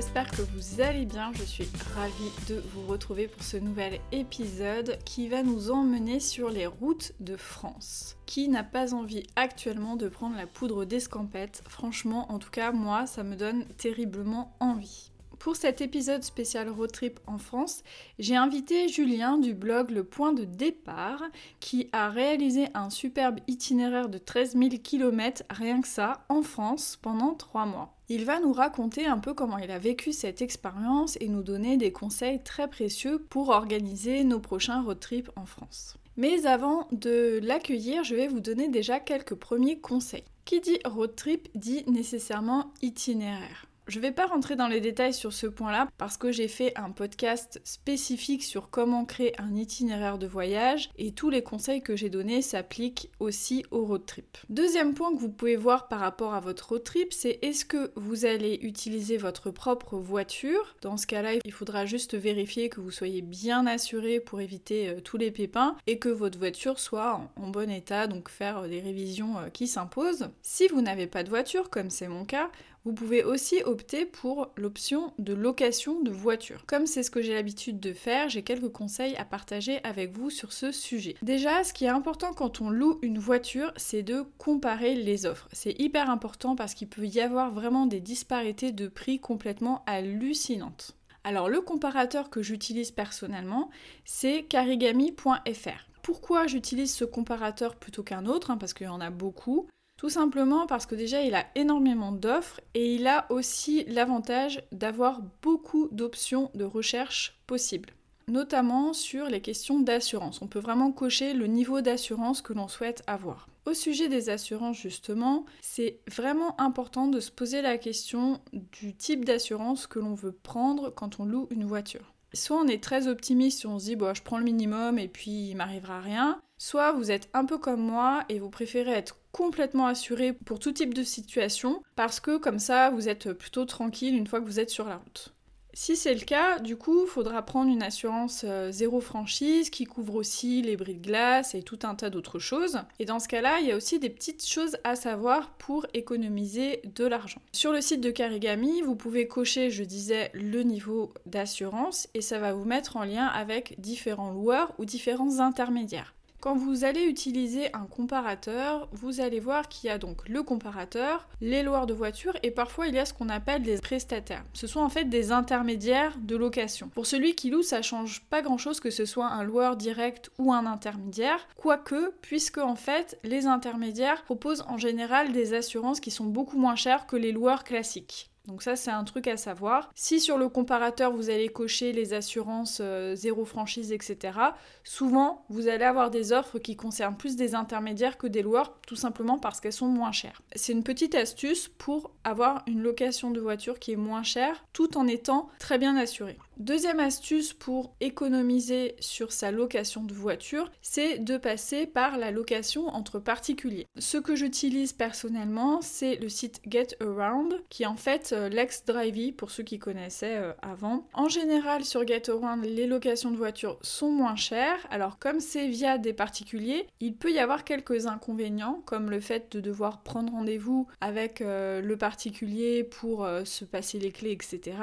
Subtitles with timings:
[0.00, 1.30] J'espère que vous allez bien.
[1.34, 6.48] Je suis ravie de vous retrouver pour ce nouvel épisode qui va nous emmener sur
[6.48, 8.16] les routes de France.
[8.24, 11.62] Qui n'a pas envie actuellement de prendre la poudre d'escampette?
[11.68, 15.09] Franchement, en tout cas, moi, ça me donne terriblement envie.
[15.40, 17.82] Pour cet épisode spécial road trip en France,
[18.18, 21.22] j'ai invité Julien du blog Le Point de Départ
[21.60, 26.98] qui a réalisé un superbe itinéraire de 13 000 km rien que ça en France
[27.00, 27.96] pendant 3 mois.
[28.10, 31.78] Il va nous raconter un peu comment il a vécu cette expérience et nous donner
[31.78, 35.96] des conseils très précieux pour organiser nos prochains road trips en France.
[36.18, 40.24] Mais avant de l'accueillir, je vais vous donner déjà quelques premiers conseils.
[40.44, 43.69] Qui dit road trip dit nécessairement itinéraire.
[43.90, 46.72] Je ne vais pas rentrer dans les détails sur ce point-là parce que j'ai fait
[46.78, 51.96] un podcast spécifique sur comment créer un itinéraire de voyage et tous les conseils que
[51.96, 54.38] j'ai donnés s'appliquent aussi au road trip.
[54.48, 57.90] Deuxième point que vous pouvez voir par rapport à votre road trip, c'est est-ce que
[57.96, 60.76] vous allez utiliser votre propre voiture?
[60.82, 65.00] Dans ce cas-là, il faudra juste vérifier que vous soyez bien assuré pour éviter euh,
[65.00, 69.36] tous les pépins et que votre voiture soit en, bon état, donc faire des révisions
[69.38, 70.28] euh, qui s'imposent.
[70.42, 72.52] Si vous n'avez pas de voiture, comme c'est mon cas,
[72.84, 76.64] vous pouvez aussi opter pour l'option de location de voiture.
[76.66, 80.30] Comme c'est ce que j'ai l'habitude de faire, j'ai quelques conseils à partager avec vous
[80.30, 81.16] sur ce sujet.
[81.22, 85.48] Déjà, ce qui est important quand on loue une voiture, c'est de comparer les offres.
[85.52, 90.96] C'est hyper important parce qu'il peut y avoir vraiment des disparités de prix complètement hallucinantes.
[91.22, 93.68] Alors le comparateur que j'utilise personnellement,
[94.06, 95.90] c'est carigami.fr.
[96.02, 98.50] Pourquoi j'utilise ce comparateur plutôt qu'un autre?
[98.50, 99.68] Hein, Parce qu'il y en a beaucoup.
[100.00, 105.20] Tout simplement parce que déjà il a énormément d'offres et il a aussi l'avantage d'avoir
[105.42, 107.90] beaucoup d'options de recherche possibles
[108.26, 110.40] notamment sur les questions d'assurance.
[110.40, 113.48] On peut vraiment cocher le niveau d'assurance que l'on souhaite avoir.
[113.66, 119.24] Au sujet des assurances justement, c'est vraiment important de se poser la question du type
[119.24, 122.14] d'assurance que l'on veut prendre quand on loue une voiture.
[122.32, 125.56] Soit on est très optimiste on se dit je prends le minimum et puis il
[125.56, 130.34] m'arrivera rien, soit vous êtes un peu comme moi et vous préférez être complètement assuré
[130.34, 134.40] pour tout type de situation parce que comme ça vous êtes plutôt tranquille une fois
[134.40, 135.34] que vous êtes sur la route.
[135.72, 139.84] Si c'est le cas, du coup, il faudra prendre une assurance euh, zéro franchise qui
[139.84, 142.80] couvre aussi les bris de glace et tout un tas d'autres choses.
[142.98, 146.82] Et dans ce cas-là, il y a aussi des petites choses à savoir pour économiser
[146.96, 147.40] de l'argent.
[147.52, 152.40] Sur le site de Carigami, vous pouvez cocher, je disais, le niveau d'assurance et ça
[152.40, 156.14] va vous mettre en lien avec différents loueurs ou différents intermédiaires.
[156.40, 161.28] Quand vous allez utiliser un comparateur, vous allez voir qu'il y a donc le comparateur,
[161.42, 164.46] les loueurs de voitures et parfois il y a ce qu'on appelle les prestataires.
[164.54, 166.88] Ce sont en fait des intermédiaires de location.
[166.94, 170.30] Pour celui qui loue, ça change pas grand chose que ce soit un loueur direct
[170.38, 176.10] ou un intermédiaire, quoique, puisque en fait les intermédiaires proposent en général des assurances qui
[176.10, 178.29] sont beaucoup moins chères que les loueurs classiques.
[178.46, 179.90] Donc ça c'est un truc à savoir.
[179.94, 184.38] Si sur le comparateur vous allez cocher les assurances euh, zéro franchise etc,
[184.84, 188.96] souvent vous allez avoir des offres qui concernent plus des intermédiaires que des loueurs tout
[188.96, 190.42] simplement parce qu'elles sont moins chères.
[190.54, 194.96] C'est une petite astuce pour avoir une location de voiture qui est moins chère tout
[194.96, 196.38] en étant très bien assurée.
[196.60, 202.88] Deuxième astuce pour économiser sur sa location de voiture, c'est de passer par la location
[202.88, 203.86] entre particuliers.
[203.98, 209.50] Ce que j'utilise personnellement, c'est le site GetAround, qui est en fait euh, l'ex-Drivey pour
[209.50, 211.06] ceux qui connaissaient euh, avant.
[211.14, 214.86] En général, sur GetAround, les locations de voitures sont moins chères.
[214.90, 219.52] Alors, comme c'est via des particuliers, il peut y avoir quelques inconvénients, comme le fait
[219.52, 224.76] de devoir prendre rendez-vous avec euh, le particulier pour se passer les clés, etc.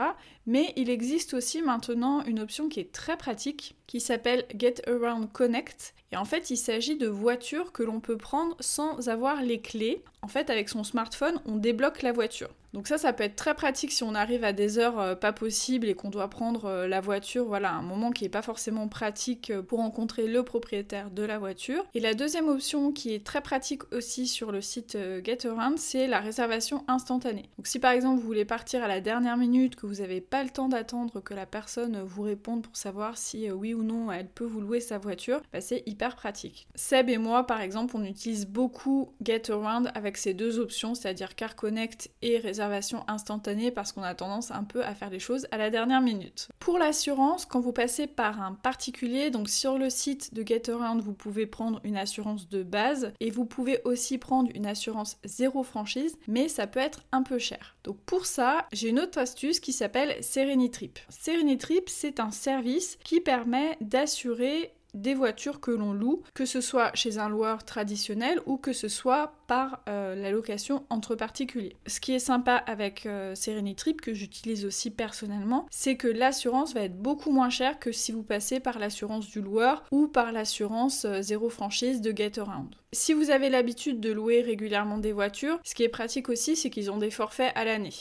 [0.47, 5.31] Mais il existe aussi maintenant une option qui est très pratique qui s'appelle Get Around
[5.31, 5.93] Connect.
[6.11, 10.03] Et en fait, il s'agit de voitures que l'on peut prendre sans avoir les clés.
[10.21, 12.49] En fait, avec son smartphone, on débloque la voiture.
[12.73, 15.31] Donc ça, ça peut être très pratique si on arrive à des heures euh, pas
[15.31, 18.87] possibles et qu'on doit prendre euh, la voiture, voilà, un moment qui n'est pas forcément
[18.87, 21.85] pratique euh, pour rencontrer le propriétaire de la voiture.
[21.95, 26.19] Et la deuxième option qui est très pratique aussi sur le site GetAround, c'est la
[26.19, 27.49] réservation instantanée.
[27.57, 30.36] Donc si par exemple vous voulez partir à la dernière minute, que vous n'avez pas
[30.43, 34.27] le temps d'attendre que la personne vous réponde pour savoir si oui ou non elle
[34.27, 36.67] peut vous louer sa voiture, bah, c'est hyper pratique.
[36.75, 41.55] Seb et moi, par exemple, on utilise beaucoup GetAround avec ces deux options, c'est-à-dire Car
[41.55, 45.57] Connect et réservation instantanée, parce qu'on a tendance un peu à faire les choses à
[45.57, 46.49] la dernière minute.
[46.59, 51.13] Pour l'assurance, quand vous passez par un particulier, donc sur le site de GetAround, vous
[51.13, 56.17] pouvez prendre une assurance de base et vous pouvez aussi prendre une assurance zéro franchise,
[56.27, 57.75] mais ça peut être un peu cher.
[57.83, 60.99] Donc pour ça, j'ai une autre astuce qui s'appelle Serenitrip.
[61.09, 66.91] Serenitrip, c'est un service qui permet d'assurer des voitures que l'on loue, que ce soit
[66.95, 71.75] chez un loueur traditionnel ou que ce soit par euh, la location entre particuliers.
[71.85, 76.81] Ce qui est sympa avec euh, Serenitrip, que j'utilise aussi personnellement, c'est que l'assurance va
[76.81, 81.05] être beaucoup moins chère que si vous passez par l'assurance du loueur ou par l'assurance
[81.05, 82.75] euh, zéro franchise de GetAround.
[82.91, 86.69] Si vous avez l'habitude de louer régulièrement des voitures, ce qui est pratique aussi, c'est
[86.69, 87.93] qu'ils ont des forfaits à l'année.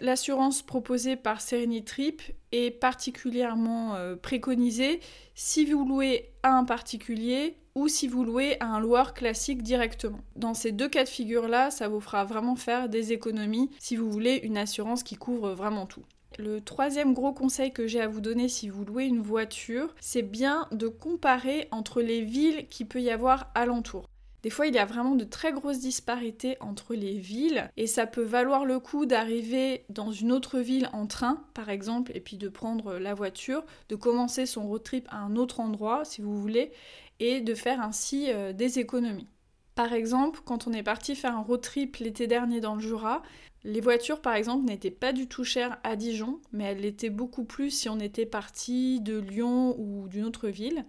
[0.00, 5.00] L'assurance proposée par Serenitrip est particulièrement euh, préconisée
[5.34, 10.20] si vous louez à un particulier ou si vous louez à un loueur classique directement.
[10.36, 14.10] Dans ces deux cas de figure-là, ça vous fera vraiment faire des économies si vous
[14.10, 16.04] voulez une assurance qui couvre vraiment tout.
[16.38, 20.22] Le troisième gros conseil que j'ai à vous donner si vous louez une voiture, c'est
[20.22, 24.08] bien de comparer entre les villes qu'il peut y avoir alentour.
[24.42, 28.06] Des fois, il y a vraiment de très grosses disparités entre les villes et ça
[28.06, 32.36] peut valoir le coup d'arriver dans une autre ville en train, par exemple, et puis
[32.36, 36.40] de prendre la voiture, de commencer son road trip à un autre endroit, si vous
[36.40, 36.72] voulez,
[37.20, 39.28] et de faire ainsi euh, des économies.
[39.76, 43.22] Par exemple, quand on est parti faire un road trip l'été dernier dans le Jura,
[43.64, 47.44] les voitures, par exemple, n'étaient pas du tout chères à Dijon, mais elles l'étaient beaucoup
[47.44, 50.84] plus si on était parti de Lyon ou d'une autre ville.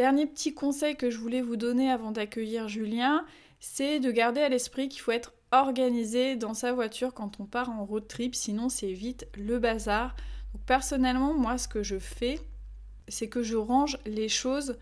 [0.00, 3.26] Dernier petit conseil que je voulais vous donner avant d'accueillir Julien,
[3.58, 7.68] c'est de garder à l'esprit qu'il faut être organisé dans sa voiture quand on part
[7.68, 10.16] en road trip, sinon c'est vite le bazar.
[10.64, 12.40] personnellement, moi ce que je fais,
[13.08, 14.78] c'est que je range les choses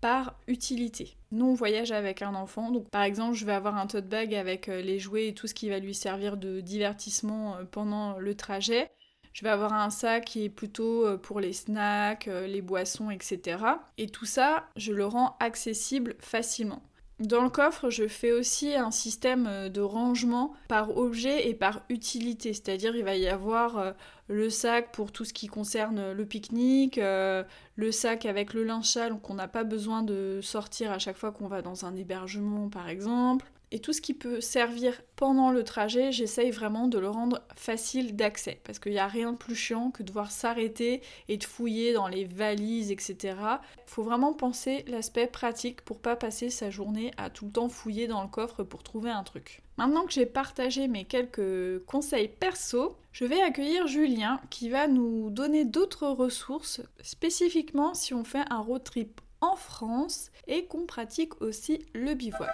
[0.00, 1.16] par utilité.
[1.32, 4.36] Nous, on voyage avec un enfant, donc par exemple, je vais avoir un tote bag
[4.36, 8.18] avec euh, les jouets et tout ce qui va lui servir de divertissement euh, pendant
[8.18, 8.88] le trajet.
[9.32, 13.10] Je vais avoir un sac qui est plutôt euh, pour les snacks, euh, les boissons,
[13.10, 13.58] etc.
[13.96, 16.82] Et tout ça, je le rends accessible facilement.
[17.20, 21.82] Dans le coffre, je fais aussi un système euh, de rangement par objet et par
[21.90, 23.94] utilité, c'est-à-dire il va y avoir
[24.28, 29.20] le sac pour tout ce qui concerne le pique-nique, le sac avec le linge sale
[29.20, 32.88] qu'on n'a pas besoin de sortir à chaque fois qu'on va dans un hébergement par
[32.88, 37.40] exemple, et tout ce qui peut servir pendant le trajet, j'essaye vraiment de le rendre
[37.54, 38.60] facile d'accès.
[38.64, 41.92] Parce qu'il n'y a rien de plus chiant que de devoir s'arrêter et de fouiller
[41.92, 43.36] dans les valises, etc.
[43.76, 47.68] Il faut vraiment penser l'aspect pratique pour pas passer sa journée à tout le temps
[47.68, 49.62] fouiller dans le coffre pour trouver un truc.
[49.76, 55.30] Maintenant que j'ai partagé mes quelques conseils perso, je vais accueillir Julien qui va nous
[55.30, 61.40] donner d'autres ressources, spécifiquement si on fait un road trip en France et qu'on pratique
[61.40, 62.50] aussi le bivouac.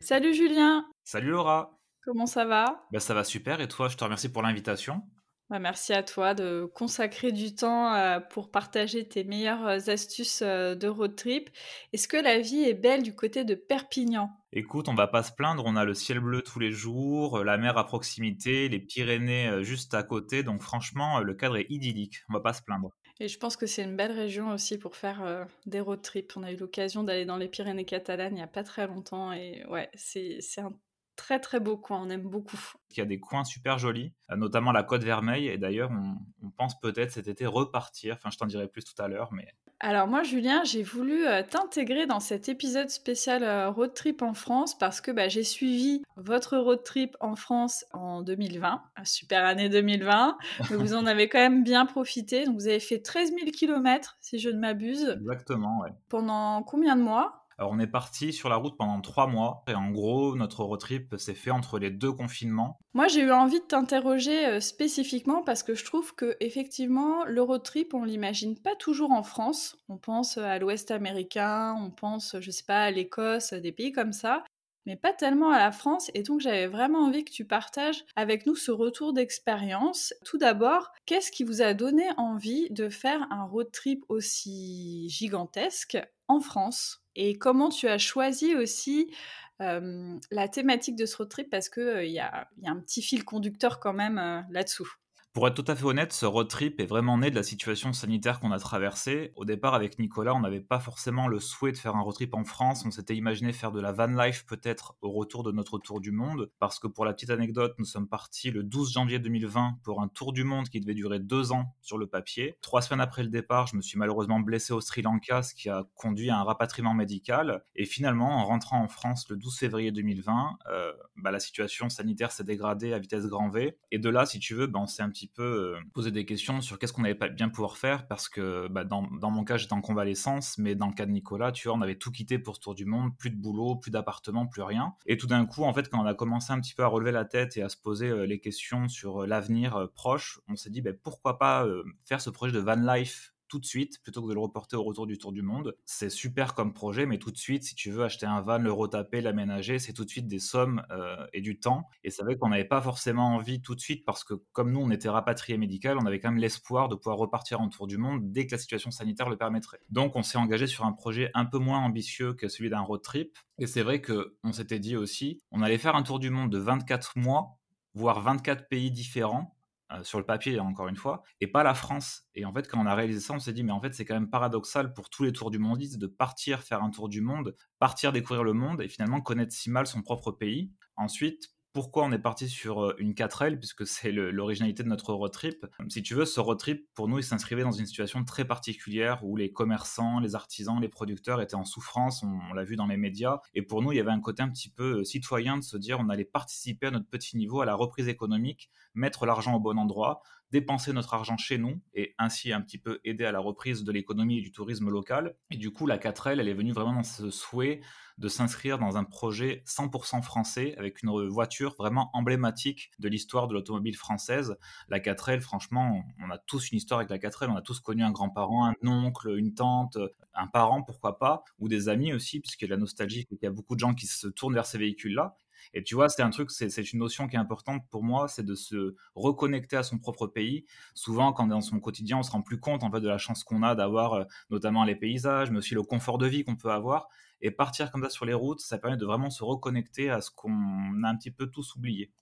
[0.00, 0.86] Salut Julien.
[1.02, 1.78] Salut Laura.
[2.04, 2.86] Comment ça va?
[2.92, 3.60] Bah, Ça va super.
[3.62, 5.02] Et toi, je te remercie pour l'invitation.
[5.50, 10.42] Bah, merci à toi de consacrer du temps euh, pour partager tes meilleures euh, astuces
[10.42, 11.48] euh, de road trip.
[11.92, 14.30] Est-ce que la vie est belle du côté de Perpignan?
[14.52, 17.56] Écoute, on va pas se plaindre, on a le ciel bleu tous les jours, la
[17.56, 22.34] mer à proximité, les Pyrénées juste à côté, donc franchement, le cadre est idyllique, on
[22.34, 22.90] va pas se plaindre.
[23.20, 26.36] Et je pense que c'est une belle région aussi pour faire euh, des road trips.
[26.36, 29.32] On a eu l'occasion d'aller dans les Pyrénées catalanes il n'y a pas très longtemps
[29.32, 30.72] et ouais, c'est un
[31.16, 32.60] très très beau coin, on aime beaucoup.
[32.90, 36.16] Il y a des coins super jolis, euh, notamment la Côte Vermeille et d'ailleurs on,
[36.46, 39.46] on, pense peut-être cet été repartir, enfin je t'en dirai plus tout à l'heure, mais
[39.80, 44.32] alors moi, Julien, j'ai voulu euh, t'intégrer dans cet épisode spécial euh, road trip en
[44.32, 49.68] France parce que bah, j'ai suivi votre road trip en France en 2020, super année
[49.68, 50.38] 2020.
[50.70, 52.46] vous en avez quand même bien profité.
[52.46, 55.18] Donc vous avez fait 13 000 km, si je ne m'abuse.
[55.20, 55.90] Exactement, ouais.
[56.08, 57.43] Pendant combien de mois?
[57.58, 60.80] Alors on est parti sur la route pendant trois mois et en gros notre road
[60.80, 62.78] trip s'est fait entre les deux confinements.
[62.92, 67.42] Moi j'ai eu envie de t'interroger euh, spécifiquement parce que je trouve que effectivement le
[67.42, 69.76] road trip on l'imagine pas toujours en France.
[69.88, 74.12] On pense à l'Ouest américain, on pense je sais pas à l'Écosse, des pays comme
[74.12, 74.44] ça
[74.86, 76.10] mais pas tellement à la France.
[76.14, 80.14] Et donc j'avais vraiment envie que tu partages avec nous ce retour d'expérience.
[80.24, 85.98] Tout d'abord, qu'est-ce qui vous a donné envie de faire un road trip aussi gigantesque
[86.28, 87.03] en France?
[87.16, 89.14] Et comment tu as choisi aussi
[89.60, 93.80] la thématique de ce road trip parce qu'il il y, a, un petit fil conducteur
[93.80, 94.90] quand même là-dessous?
[95.34, 97.92] Pour être tout à fait honnête, ce road trip est vraiment né de la situation
[97.92, 99.32] sanitaire qu'on a traversée.
[99.34, 102.34] Au départ, avec Nicolas, on n'avait pas forcément le souhait de faire un road trip
[102.34, 102.84] en France.
[102.86, 106.12] On s'était imaginé faire de la van life peut-être au retour de notre tour du
[106.12, 106.52] monde.
[106.60, 110.06] Parce que pour la petite anecdote, nous sommes partis le 12 janvier 2020 pour un
[110.06, 112.56] tour du monde qui devait durer deux ans sur le papier.
[112.60, 115.68] Trois semaines après le départ, je me suis malheureusement blessé au Sri Lanka, ce qui
[115.68, 117.64] a conduit à un rapatriement médical.
[117.74, 122.30] Et finalement, en rentrant en France le 12 février 2020, euh, bah, la situation sanitaire
[122.30, 123.76] s'est dégradée à vitesse grand V.
[123.90, 126.60] Et de là, si tu veux, bah, on s'est un petit euh, poser des questions
[126.60, 129.72] sur qu'est-ce qu'on allait pas bien pouvoir faire parce que bah, dans, mon cas, j'étais
[129.72, 132.56] en convalescence, mais dans le cas de Nicolas, tu vois, on avait tout quitté pour
[132.56, 134.94] ce tour du monde, plus de boulot, plus d'appartement, plus rien.
[135.06, 137.12] Et tout d'un coup, en fait, quand on a commencé un petit peu à relever
[137.12, 140.80] la tête et à se poser euh, les questions sur l'avenir proche, on s'est dit
[140.80, 141.66] bah, pourquoi pas
[142.04, 144.82] faire ce projet de van life tout de suite plutôt que de le reporter au
[144.82, 145.76] retour du Tour du Monde.
[145.84, 148.72] C'est super comme projet, mais tout de suite, si tu veux acheter un van, le
[148.72, 151.88] retaper, l'aménager, c'est tout de suite des sommes euh, et du temps.
[152.02, 154.80] Et c'est vrai qu'on n'avait pas forcément envie tout de suite parce que comme nous,
[154.80, 157.96] on était rapatrié médical, on avait quand même l'espoir de pouvoir repartir en Tour du
[157.96, 159.78] Monde dès que la situation sanitaire le permettrait.
[159.88, 163.02] Donc on s'est engagé sur un projet un peu moins ambitieux que celui d'un road
[163.02, 163.38] trip.
[163.58, 166.58] Et c'est vrai qu'on s'était dit aussi, on allait faire un Tour du Monde de
[166.58, 167.56] 24 mois
[167.94, 169.53] voire 24 pays différents
[170.02, 172.24] sur le papier, encore une fois, et pas la France.
[172.34, 174.04] Et en fait, quand on a réalisé ça, on s'est dit, mais en fait, c'est
[174.04, 177.20] quand même paradoxal pour tous les tours du monde de partir faire un tour du
[177.20, 180.72] monde, partir découvrir le monde et finalement connaître si mal son propre pays.
[180.96, 185.66] Ensuite, pourquoi on est parti sur une 4L, puisque c'est l'originalité de notre road trip.
[185.88, 189.24] Si tu veux, ce road trip, pour nous, il s'inscrivait dans une situation très particulière
[189.24, 192.96] où les commerçants, les artisans, les producteurs étaient en souffrance, on, l'a vu dans les
[192.96, 193.40] médias.
[193.54, 195.98] Et pour nous, il y avait un côté un petit peu citoyen de se dire
[195.98, 199.76] on allait participer à notre petit niveau à la reprise économique, mettre l'argent au bon
[199.76, 203.82] endroit, dépenser notre argent chez nous et ainsi un petit peu aider à la reprise
[203.82, 205.34] de l'économie et du tourisme local.
[205.50, 207.80] Et du coup, la 4L, elle est venue vraiment dans ce souhait
[208.18, 213.54] de s'inscrire dans un projet 100% français avec une voiture vraiment emblématique de l'histoire de
[213.54, 214.56] l'automobile française.
[214.88, 218.02] La 4L, franchement, on a tous une histoire avec la 4L, on a tous connu
[218.02, 219.98] un grand-parent, un oncle, une tante,
[220.34, 223.74] un parent, pourquoi pas, ou des amis aussi, de la nostalgie, il y a beaucoup
[223.74, 225.36] de gens qui se tournent vers ces véhicules-là.
[225.72, 228.44] Et tu vois, c'est un truc, c'est une notion qui est importante pour moi, c'est
[228.44, 230.66] de se reconnecter à son propre pays.
[230.92, 233.44] Souvent, quand dans son quotidien, on se rend plus compte en fait de la chance
[233.44, 236.70] qu'on a d'avoir euh, notamment les paysages, mais aussi le confort de vie qu'on peut
[236.70, 237.08] avoir.
[237.40, 240.30] Et partir comme ça sur les routes, ça permet de vraiment se reconnecter à ce
[240.30, 242.12] qu'on a un petit peu tous oublié.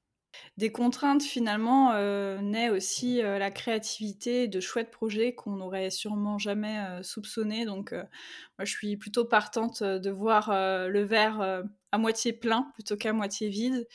[0.56, 6.38] Des contraintes, finalement, euh, naît aussi euh, la créativité de chouettes projets qu'on n'aurait sûrement
[6.38, 7.64] jamais euh, soupçonnés.
[7.64, 13.12] Donc, moi, je suis plutôt partante de voir le verre à moitié plein plutôt qu'à
[13.12, 13.86] moitié vide.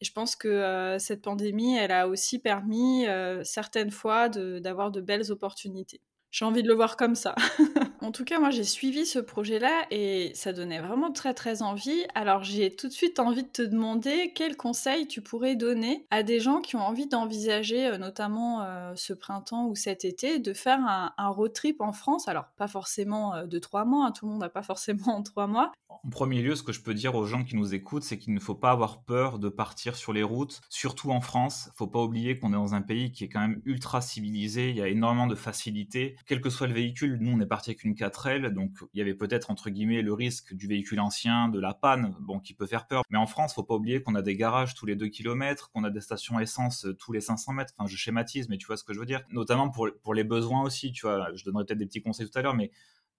[0.00, 3.06] Et je pense que cette pandémie, elle a aussi permis
[3.44, 6.00] certaines fois d'avoir de belles opportunités.
[6.30, 7.34] J'ai envie de le voir comme ça.
[8.06, 12.04] en tout cas, moi, j'ai suivi ce projet-là et ça donnait vraiment très, très envie.
[12.14, 16.22] Alors, j'ai tout de suite envie de te demander quels conseils tu pourrais donner à
[16.22, 20.52] des gens qui ont envie d'envisager, euh, notamment euh, ce printemps ou cet été, de
[20.52, 22.28] faire un, road trip en France.
[22.28, 25.22] Alors, pas forcément euh, de trois mois, hein, tout le monde n'a pas forcément en
[25.24, 25.72] trois mois.
[25.88, 28.34] En premier lieu, ce que je peux dire aux gens qui nous écoutent, c'est qu'il
[28.34, 31.70] ne faut pas avoir peur de partir sur les routes, surtout en France.
[31.74, 34.76] Faut pas oublier qu'on est dans un pays qui est quand même ultra civilisé, il
[34.76, 37.82] y a énormément de facilités quel que soit le véhicule, nous on est parti avec
[37.82, 41.58] une 4L, donc il y avait peut-être entre guillemets le risque du véhicule ancien, de
[41.58, 43.02] la panne, bon qui peut faire peur.
[43.10, 45.84] Mais en France, faut pas oublier qu'on a des garages tous les 2 km, qu'on
[45.84, 47.72] a des stations essence tous les 500 mètres.
[47.76, 49.22] Enfin, je schématise, mais tu vois ce que je veux dire.
[49.30, 51.28] Notamment pour, pour les besoins aussi, tu vois.
[51.34, 52.70] Je donnerai peut-être des petits conseils tout à l'heure, mais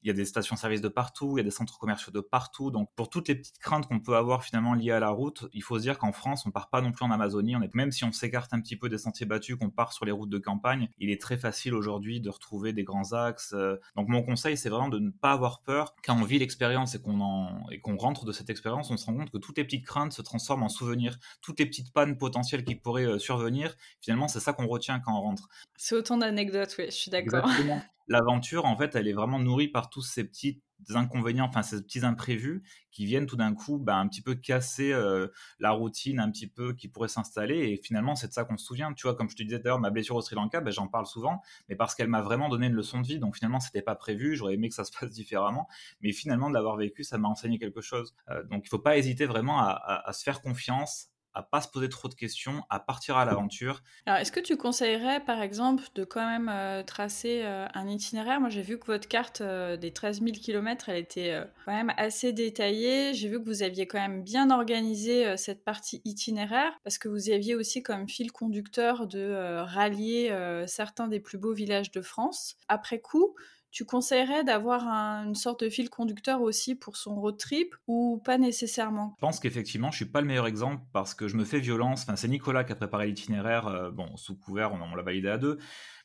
[0.04, 2.72] il y a des stations-service de partout, il y a des centres commerciaux de partout.
[2.72, 5.64] Donc, pour toutes les petites craintes qu'on peut avoir finalement liées à la route, il
[5.64, 7.56] faut se dire qu'en France, on part pas non plus en Amazonie.
[7.56, 10.06] On est, même si on s'écarte un petit peu des sentiers battus, qu'on part sur
[10.06, 13.54] les routes de campagne, il est très facile aujourd'hui de retrouver des grands axes.
[13.54, 13.78] Euh.
[13.96, 15.96] Donc, mon conseil, c'est vraiment de ne pas avoir peur.
[16.06, 17.70] Quand on vit l'expérience et qu'on en...
[17.72, 20.14] et qu'on rentre de cette expérience, on se rend compte que toutes les petites craintes
[20.14, 21.18] se transforment en souvenirs.
[21.42, 25.18] Toutes les petites pannes potentielles qui pourraient euh, survenir, finalement, c'est ça qu'on retient quand
[25.18, 25.50] on rentre.
[25.76, 27.50] C'est autant d'anecdotes, oui, je suis d'accord.
[28.08, 30.62] l'aventure, en fait, elle est vraiment nourrie par tous ces petits
[30.94, 34.94] inconvénients, enfin ces petits imprévus qui viennent tout d'un coup bah, un petit peu casser
[34.94, 35.28] euh,
[35.60, 37.70] la routine un petit peu qui pourrait s'installer.
[37.72, 38.94] Et finalement c'est de ça qu'on se souvient.
[38.94, 41.06] Tu vois comme je te disais d'ailleurs ma blessure au Sri Lanka bah, j'en parle
[41.08, 43.20] souvent mais parce qu'elle m'a vraiment donné une leçon de vie.
[43.20, 44.36] Donc finalement c'était pas prévu.
[44.36, 45.68] J'aurais aimé que ça se passe différemment.
[46.02, 48.16] Mais finalement de l'avoir vécu ça m'a enseigné quelque chose.
[48.30, 51.88] Euh, donc il faut pas hésiter vraiment à se faire confiance à pas se poser
[51.88, 53.84] trop de questions, à partir à l'aventure.
[54.08, 58.40] Alors, est-ce que tu conseillerais, par exemple, de quand même euh, tracer euh, un itinéraire?
[58.40, 61.94] Moi, j'ai vu que votre carte euh, des 13 000 km, elle était quand même
[61.98, 63.14] assez détaillée.
[63.14, 67.30] J'ai vu que vous aviez quand même bien organisé cette partie itinéraire, parce que vous
[67.30, 72.56] aviez aussi comme fil conducteur de rallier certains des plus beaux villages de France.
[72.68, 73.36] Après coup,
[73.78, 78.40] Tu conseillerais d'avoir une sorte de fil conducteur aussi pour son road trip ou pas
[78.40, 79.14] nécessairement?
[79.18, 82.02] Je pense qu'effectivement, je suis pas le meilleur exemple parce que je me fais violence.
[82.02, 83.68] Enfin, c'est Nicolas qui a préparé l'itinéraire.
[83.68, 85.60] Euh, bon, sous couvert, on, l'a validé à deux.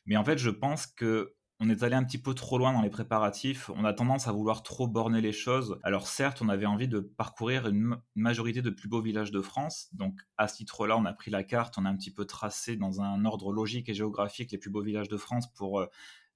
[0.05, 2.83] Mais en fait, je pense que on est allé un petit peu trop loin dans
[2.83, 3.71] les préparatifs.
[3.75, 5.79] On a tendance à vouloir trop borner les choses.
[5.81, 9.87] Alors certes, on avait envie de parcourir une, majorité de plus beaux villages de France.
[9.93, 12.75] Donc à ce titre-là, on a pris la carte, on a un petit peu tracé
[12.75, 15.87] dans un ordre logique et géographique les plus beaux villages de France pour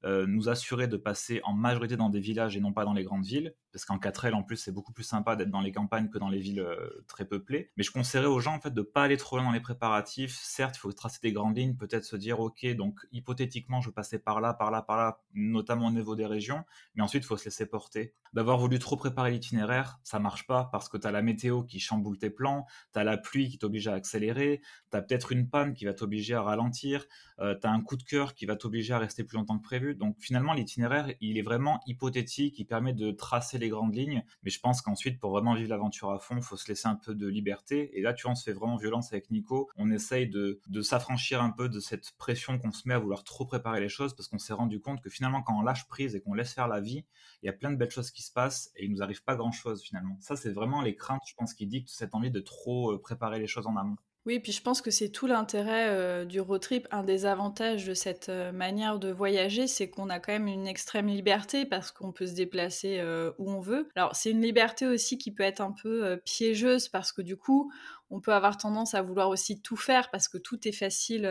[0.05, 3.03] euh, nous assurer de passer en majorité dans des villages et non pas dans les
[3.03, 6.09] grandes villes, parce qu'en 4L en plus c'est beaucoup plus sympa d'être dans les campagnes
[6.09, 7.71] que dans les villes euh, très peuplées.
[7.77, 10.37] Mais je conseillerais aux gens en fait de pas aller trop loin dans les préparatifs.
[10.41, 14.19] Certes, il faut tracer des grandes lignes, peut-être se dire ok donc hypothétiquement je passais
[14.19, 16.63] par là, par là, par là, notamment au niveau des régions,
[16.95, 18.13] mais ensuite il faut se laisser porter.
[18.33, 21.79] D'avoir voulu trop préparer l'itinéraire, ça marche pas parce que tu as la météo qui
[21.79, 24.61] chamboule tes plans, tu as la pluie qui t'oblige à accélérer,
[24.91, 27.05] tu as peut-être une panne qui va t'obliger à ralentir,
[27.39, 29.63] euh, tu as un coup de cœur qui va t'obliger à rester plus longtemps que
[29.63, 29.86] prévu.
[29.95, 34.49] Donc finalement, l'itinéraire, il est vraiment hypothétique, il permet de tracer les grandes lignes, mais
[34.49, 37.15] je pense qu'ensuite, pour vraiment vivre l'aventure à fond, il faut se laisser un peu
[37.15, 37.97] de liberté.
[37.97, 39.69] Et là, tu vois, on se fait vraiment violence avec Nico.
[39.75, 43.45] On essaye de, s'affranchir un peu de cette pression qu'on se met à vouloir trop
[43.45, 46.21] préparer les choses, parce qu'on s'est rendu compte que finalement, quand on lâche prise et
[46.21, 47.05] qu'on laisse faire la vie,
[47.41, 49.35] il y a plein de belles choses qui se passent et il nous arrive pas
[49.35, 50.17] grand-chose finalement.
[50.19, 53.39] Ça, c'est vraiment les craintes, je pense, qui dictent cette envie de trop euh, préparer
[53.39, 53.97] les choses en amont.
[54.27, 56.85] Oui, puis je pense que c'est tout l'intérêt euh, du road trip.
[56.91, 60.67] Un des avantages de cette euh, manière de voyager, c'est qu'on a quand même une
[60.67, 63.87] extrême liberté parce qu'on peut se déplacer euh, où on veut.
[63.95, 67.71] Alors c'est une liberté aussi qui peut être un peu piégeuse parce que du coup,
[68.09, 71.21] on peut avoir tendance à vouloir aussi tout faire parce que tout est facile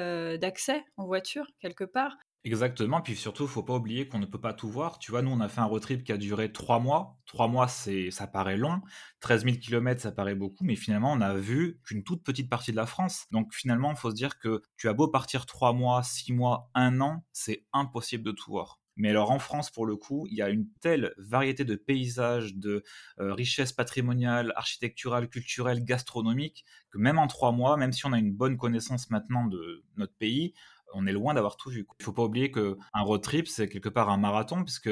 [0.40, 2.16] d'accès en voiture quelque part.
[2.46, 5.00] Exactement, puis surtout, faut pas oublier qu'on ne peut pas tout voir.
[5.00, 7.18] Tu vois, nous, on a fait un road trip qui a duré trois mois.
[7.26, 8.82] Trois mois, c'est, ça paraît long.
[9.18, 12.70] 13 000 km, ça paraît beaucoup, mais finalement, on a vu qu'une toute petite partie
[12.70, 13.26] de la France.
[13.32, 16.70] Donc finalement, il faut se dire que tu as beau partir trois mois, six mois,
[16.74, 18.78] un an, c'est impossible de tout voir.
[18.94, 22.54] Mais alors en France, pour le coup, il y a une telle variété de paysages,
[22.54, 22.82] de
[23.18, 28.18] euh, richesses patrimoniales, architecturales, culturelles, gastronomiques, que même en trois mois, même si on a
[28.18, 30.54] une bonne connaissance maintenant de notre pays,
[30.94, 31.86] on est loin d'avoir tout vu.
[32.00, 34.90] Il faut pas oublier qu'un road trip, c'est quelque part un marathon, puisque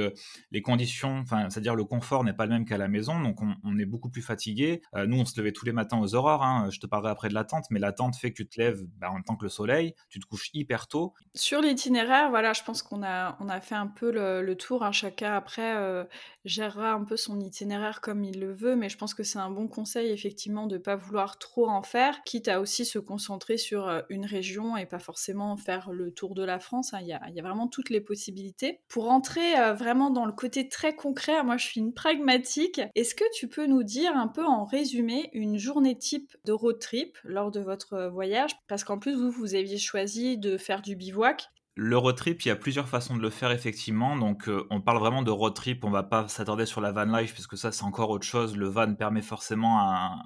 [0.50, 3.86] les conditions, c'est-à-dire le confort n'est pas le même qu'à la maison, donc on, est
[3.86, 4.82] beaucoup plus fatigué.
[4.94, 6.68] Euh, nous, on se levait tous les matins aux aurores, hein.
[6.70, 9.14] je te parlerai après de l'attente, mais l'attente fait que tu te lèves bah, en
[9.14, 11.12] même temps que le soleil, tu te couches hyper tôt.
[11.34, 14.92] Sur l'itinéraire, voilà, je pense qu'on a, on a fait un peu le, tour, hein.
[14.92, 16.04] chacun après euh,
[16.44, 19.50] gérera un peu son itinéraire comme il le veut, mais je pense que c'est un
[19.50, 23.56] bon conseil, effectivement, de ne pas vouloir trop en faire, quitte à aussi se concentrer
[23.56, 26.94] sur euh, une région et pas forcément faire le tour de la France.
[26.94, 27.00] Hein.
[27.02, 28.80] Il y, a, vraiment toutes les possibilités.
[28.88, 32.80] Pour entrer euh, vraiment dans le côté très concret, moi je suis une pragmatique.
[32.94, 36.78] Est-ce que tu peux nous dire un peu en résumé une journée type de road
[36.78, 38.52] trip lors de votre euh, voyage?
[38.68, 41.48] Parce qu'en plus, vous, vous aviez choisi de faire du bivouac.
[41.76, 44.16] Le road trip, il y a plusieurs façons de le faire effectivement.
[44.16, 45.84] Donc, euh, on parle vraiment de road trip.
[45.84, 48.56] On va pas s'attarder sur la van life puisque ça, c'est encore autre chose.
[48.56, 50.22] Le van permet forcément un,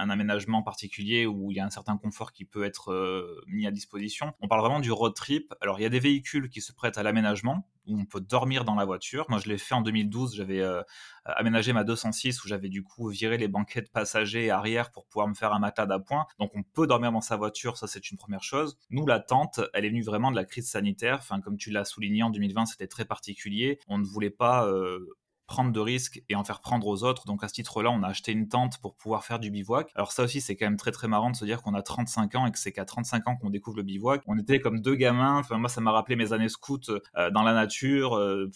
[0.00, 3.66] un aménagement particulier où il y a un certain confort qui peut être euh, mis
[3.66, 4.32] à disposition.
[4.40, 5.54] On parle vraiment du road trip.
[5.60, 8.64] Alors il y a des véhicules qui se prêtent à l'aménagement où on peut dormir
[8.64, 9.26] dans la voiture.
[9.28, 10.82] Moi je l'ai fait en 2012, j'avais euh,
[11.24, 15.34] aménagé ma 206 où j'avais du coup viré les banquettes passagers arrière pour pouvoir me
[15.34, 16.26] faire un matelas d'appoint.
[16.38, 18.78] Donc on peut dormir dans sa voiture, ça c'est une première chose.
[18.90, 21.18] Nous la tente, elle est venue vraiment de la crise sanitaire.
[21.20, 23.78] Enfin comme tu l'as souligné en 2020, c'était très particulier.
[23.88, 25.06] On ne voulait pas euh,
[25.50, 27.26] prendre de risques et en faire prendre aux autres.
[27.26, 29.90] Donc à ce titre-là, on a acheté une tente pour pouvoir faire du bivouac.
[29.96, 32.36] Alors ça aussi, c'est quand même très très marrant de se dire qu'on a 35
[32.36, 34.22] ans et que c'est qu'à 35 ans qu'on découvre le bivouac.
[34.28, 35.38] On était comme deux gamins.
[35.38, 36.78] Enfin moi, ça m'a rappelé mes années scouts
[37.16, 38.16] euh, dans la nature.
[38.16, 38.48] Euh,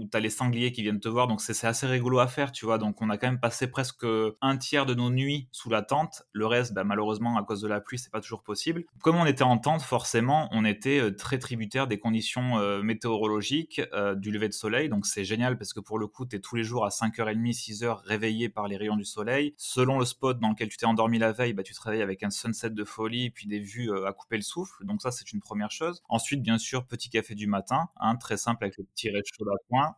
[0.00, 2.52] où tu as les sangliers qui viennent te voir, donc c'est assez rigolo à faire,
[2.52, 2.78] tu vois.
[2.78, 4.06] Donc on a quand même passé presque
[4.40, 6.22] un tiers de nos nuits sous la tente.
[6.32, 8.84] Le reste, bah, malheureusement, à cause de la pluie, c'est pas toujours possible.
[9.02, 13.80] Comme on était en tente, forcément, on était euh, très tributaire des conditions euh, météorologiques,
[13.92, 14.88] euh, du lever de soleil.
[14.88, 17.52] Donc c'est génial parce que pour le coup, tu es tous les jours à 5h30,
[17.52, 19.54] 6h réveillé par les rayons du soleil.
[19.58, 22.22] Selon le spot dans lequel tu t'es endormi la veille, bah, tu te réveilles avec
[22.22, 24.84] un sunset de folie, puis des vues à couper le souffle.
[24.84, 26.02] Donc ça, c'est une première chose.
[26.08, 29.44] Ensuite, bien sûr, petit café du matin, hein, très simple avec le petit red chaud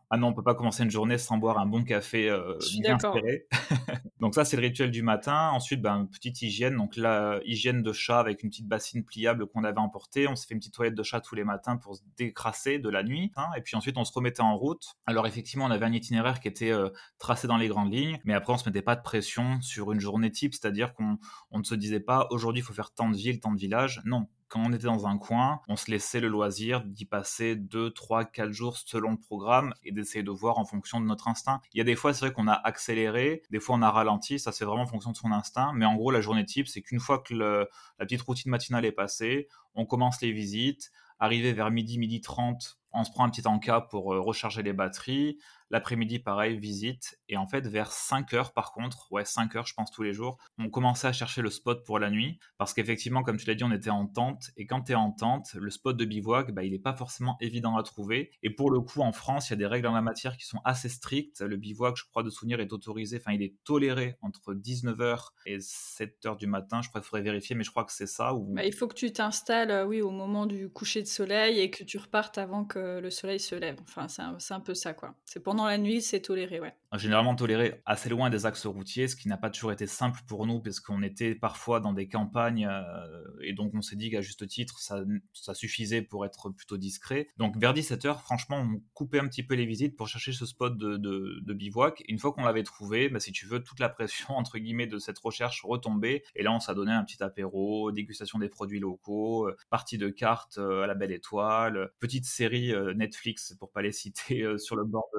[0.09, 2.95] Ah non, on peut pas commencer une journée sans boire un bon café euh, bien
[2.95, 3.47] inspiré.
[4.19, 5.49] donc ça, c'est le rituel du matin.
[5.53, 6.77] Ensuite, ben, petite hygiène.
[6.77, 10.27] Donc la hygiène de chat avec une petite bassine pliable qu'on avait emportée.
[10.27, 12.89] On s'est fait une petite toilette de chat tous les matins pour se décrasser de
[12.89, 13.31] la nuit.
[13.35, 13.47] Hein.
[13.57, 14.95] Et puis ensuite, on se remettait en route.
[15.05, 18.33] Alors effectivement, on avait un itinéraire qui était euh, tracé dans les grandes lignes, mais
[18.33, 21.17] après, on se mettait pas de pression sur une journée type, c'est-à-dire qu'on
[21.51, 24.01] ne se disait pas aujourd'hui, il faut faire tant de villes, tant de villages.
[24.05, 27.89] Non, quand on était dans un coin, on se laissait le loisir d'y passer 2,
[27.89, 31.59] 3, 4 jours selon le programme et d'essayer de voir en fonction de notre instinct.
[31.73, 34.37] Il y a des fois, c'est vrai qu'on a accéléré, des fois on a ralenti,
[34.37, 36.83] ça c'est vraiment en fonction de son instinct, mais en gros, la journée type, c'est
[36.83, 37.65] qu'une fois que la
[37.97, 43.03] petite routine matinale est passée, on commence les visites, arrivé vers midi, midi 30, On
[43.03, 45.39] se prend un petit encas pour recharger les batteries.
[45.69, 47.19] L'après-midi, pareil, visite.
[47.29, 50.13] Et en fait, vers 5 heures, par contre, ouais, 5 heures, je pense, tous les
[50.13, 52.39] jours, on commençait à chercher le spot pour la nuit.
[52.57, 54.51] Parce qu'effectivement, comme tu l'as dit, on était en tente.
[54.57, 57.37] Et quand tu es en tente, le spot de bivouac, bah, il n'est pas forcément
[57.41, 58.31] évident à trouver.
[58.43, 60.45] Et pour le coup, en France, il y a des règles en la matière qui
[60.45, 61.41] sont assez strictes.
[61.41, 65.57] Le bivouac, je crois, de souvenir, est autorisé, enfin, il est toléré entre 19h et
[65.57, 66.81] 7h du matin.
[66.81, 68.33] Je crois qu'il faudrait vérifier, mais je crois que c'est ça.
[68.49, 71.69] Bah, il faut que tu t'installes, euh, oui, au moment du coucher de soleil et
[71.69, 73.77] que tu repartes avant que le soleil se lève.
[73.81, 75.15] Enfin, c'est un, un peu ça, quoi.
[75.25, 76.73] C'est pendant la nuit, c'est toléré, ouais.
[76.95, 80.45] Généralement toléré assez loin des axes routiers, ce qui n'a pas toujours été simple pour
[80.45, 84.21] nous, parce qu'on était parfois dans des campagnes, euh, et donc on s'est dit qu'à
[84.21, 85.03] juste titre, ça,
[85.33, 87.29] ça, suffisait pour être plutôt discret.
[87.37, 90.77] Donc vers 17h, franchement, on coupait un petit peu les visites pour chercher ce spot
[90.77, 92.03] de, de, bivouac.
[92.07, 94.99] Une fois qu'on l'avait trouvé, bah, si tu veux, toute la pression, entre guillemets, de
[94.99, 99.47] cette recherche retombait, et là on s'est donné un petit apéro, dégustation des produits locaux,
[99.47, 103.91] euh, partie de cartes euh, à la belle étoile, petite série Netflix, pour pas les
[103.91, 105.09] citer, sur le bord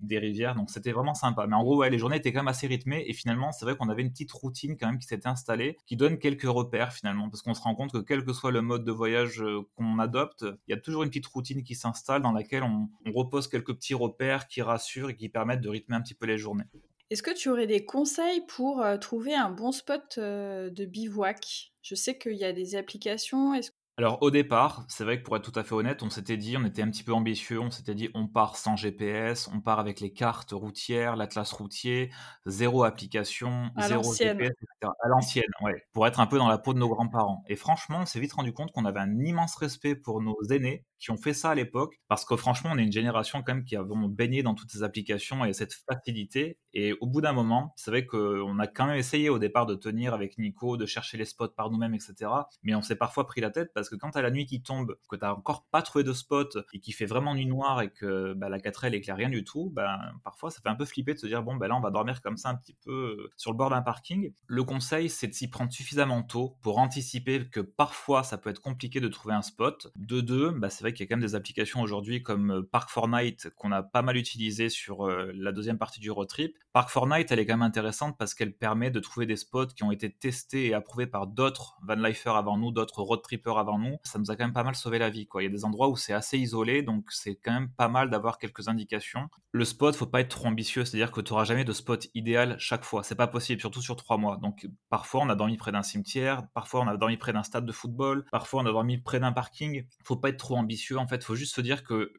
[0.00, 0.54] des rivières.
[0.54, 1.46] Donc c'était vraiment sympa.
[1.46, 3.04] Mais en gros, ouais, les journées étaient quand même assez rythmées.
[3.06, 5.96] Et finalement, c'est vrai qu'on avait une petite routine quand même qui s'était installée, qui
[5.96, 7.30] donne quelques repères finalement.
[7.30, 9.98] Parce qu'on se rend compte que quel que soit le mode de voyage euh, qu'on
[9.98, 13.74] adopte, il y a toujours une petite routine qui s'installe dans laquelle on, repose quelques
[13.74, 16.64] petits repères qui rassurent et qui permettent de rythmer un petit peu les journées.
[17.10, 21.72] Est-ce que tu aurais des conseils pour euh, trouver un bon spot euh, de bivouac?
[21.82, 23.54] Je sais qu'il y a des applications.
[23.54, 26.36] Est-ce alors au départ, c'est vrai que pour être tout à fait honnête, on s'était
[26.36, 29.60] dit, on était un petit peu ambitieux, on s'était dit on part sans GPS, on
[29.60, 32.10] part avec les cartes routières, l'atlas routier,
[32.44, 34.92] zéro application, zéro GPS, etc.
[35.00, 37.44] À l'ancienne, ouais, pour être un peu dans la peau de nos grands-parents.
[37.48, 40.84] Et franchement, on s'est vite rendu compte qu'on avait un immense respect pour nos aînés
[41.04, 43.64] qui ont fait ça à l'époque, parce que franchement, on est une génération quand même
[43.64, 46.58] qui a vraiment baigné dans toutes ces applications et cette facilité.
[46.72, 49.74] Et au bout d'un moment, c'est vrai qu'on a quand même essayé au départ de
[49.74, 52.30] tenir avec Nico, de chercher les spots par nous-mêmes, etc.
[52.62, 54.62] Mais on s'est parfois pris la tête parce que quand tu as la nuit qui
[54.62, 57.82] tombe, que tu n'as encore pas trouvé de spot et qui fait vraiment nuit noire
[57.82, 60.84] et que bah, la 4L éclaire rien du tout, bah, parfois ça fait un peu
[60.84, 62.92] flipper de se dire bon, ben là on va dormir comme ça un petit peu
[62.92, 64.32] euh, sur le bord d'un parking.
[64.46, 68.60] Le conseil, c'est de s'y prendre suffisamment tôt pour anticiper que parfois ça peut être
[68.60, 69.92] compliqué de trouver un spot.
[69.96, 72.62] De deux, bah, c'est vrai qu'il y a quand même des applications aujourd'hui comme euh,
[72.62, 76.56] Park Fortnite qu'on a pas mal utilisé sur euh, la deuxième partie du road trip.
[76.72, 79.84] Park Fortnite, elle est quand même intéressante parce qu'elle permet de trouver des spots qui
[79.84, 83.96] ont été testés et approuvés par d'autres van avant nous, d'autres road trippers avant nous.
[84.04, 85.26] Ça nous a quand même pas mal sauvé la vie.
[85.26, 85.42] Quoi.
[85.42, 88.10] Il y a des endroits où c'est assez isolé, donc c'est quand même pas mal
[88.10, 89.28] d'avoir quelques indications.
[89.52, 92.56] Le spot, faut pas être trop ambitieux, c'est-à-dire que tu n'auras jamais de spot idéal
[92.58, 93.02] chaque fois.
[93.02, 94.36] C'est pas possible, surtout sur trois mois.
[94.36, 97.66] Donc parfois on a dormi près d'un cimetière, parfois on a dormi près d'un stade
[97.66, 99.86] de football, parfois on a dormi près d'un parking.
[100.04, 102.12] Faut pas être trop ambitieux en fait faut juste se dire que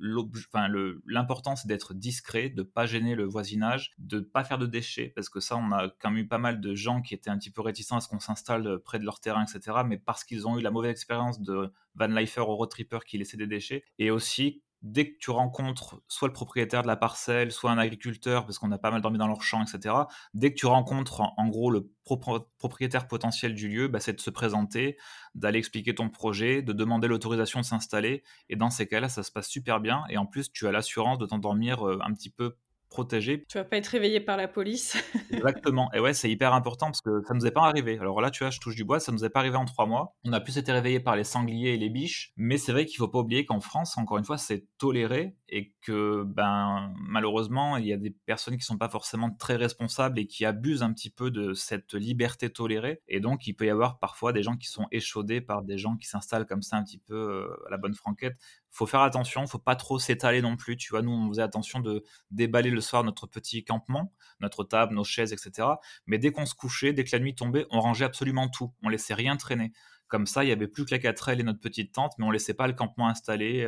[1.06, 5.30] l'important, c'est d'être discret, de pas gêner le voisinage, de pas faire de déchets, parce
[5.30, 7.52] que ça, on a quand même eu pas mal de gens qui étaient un petit
[7.52, 9.78] peu réticents à ce qu'on s'installe près de leur terrain, etc.
[9.86, 13.18] Mais parce qu'ils ont eu la mauvaise expérience de van lifer ou road tripper qui
[13.18, 13.84] laissait des déchets.
[14.00, 18.46] Et aussi, dès que tu rencontres soit le propriétaire de la parcelle, soit un agriculteur,
[18.46, 19.96] parce qu'on a pas mal dormi dans leur champ, etc.,
[20.34, 24.30] dès que tu rencontres en, gros le propriétaire potentiel du lieu, bah, c'est de se
[24.30, 24.98] présenter,
[25.34, 28.24] d'aller expliquer ton projet, de demander l'autorisation de s'installer.
[28.50, 30.04] Et dans ces cas-là, ça se passe super bien.
[30.10, 32.56] Et en plus, tu as l'assurance de t'endormir euh, un petit peu
[32.96, 33.44] protégé.
[33.50, 34.96] Tu vas pas être réveillé par la police.
[35.30, 35.92] Exactement.
[35.94, 38.00] Et ouais, c'est hyper important parce que ça nous est pas arrivé.
[38.00, 39.86] Alors là, tu vois, je touche du bois, ça nous est pas arrivé en trois
[39.86, 40.16] mois.
[40.24, 42.32] On a plus été réveillé par les sangliers et les biches.
[42.38, 45.74] Mais c'est vrai qu'il faut pas oublier qu'en France, encore une fois, c'est toléré et
[45.82, 50.26] que, ben, malheureusement, il y a des personnes qui sont pas forcément très responsables et
[50.26, 53.02] qui abusent un petit peu de cette liberté tolérée.
[53.10, 55.98] Et donc, il peut y avoir parfois des gens qui sont échaudés par des gens
[55.98, 58.38] qui s'installent comme ça un petit peu euh, à la bonne franquette
[58.76, 60.76] faut faire attention, faut pas trop s'étaler non plus.
[60.76, 64.12] Tu vois, nous, on faisait attention de déballer le soir notre petit campement,
[64.42, 65.68] notre table, nos chaises, etc.
[66.08, 68.74] Mais dès qu'on se couchait, dès que la nuit tombait, on rangeait absolument tout.
[68.84, 69.72] On laissait rien traîner.
[70.08, 72.32] Comme ça, il y avait plus que la 4L et notre petite tente, mais on
[72.32, 73.66] laissait pas le campement installé.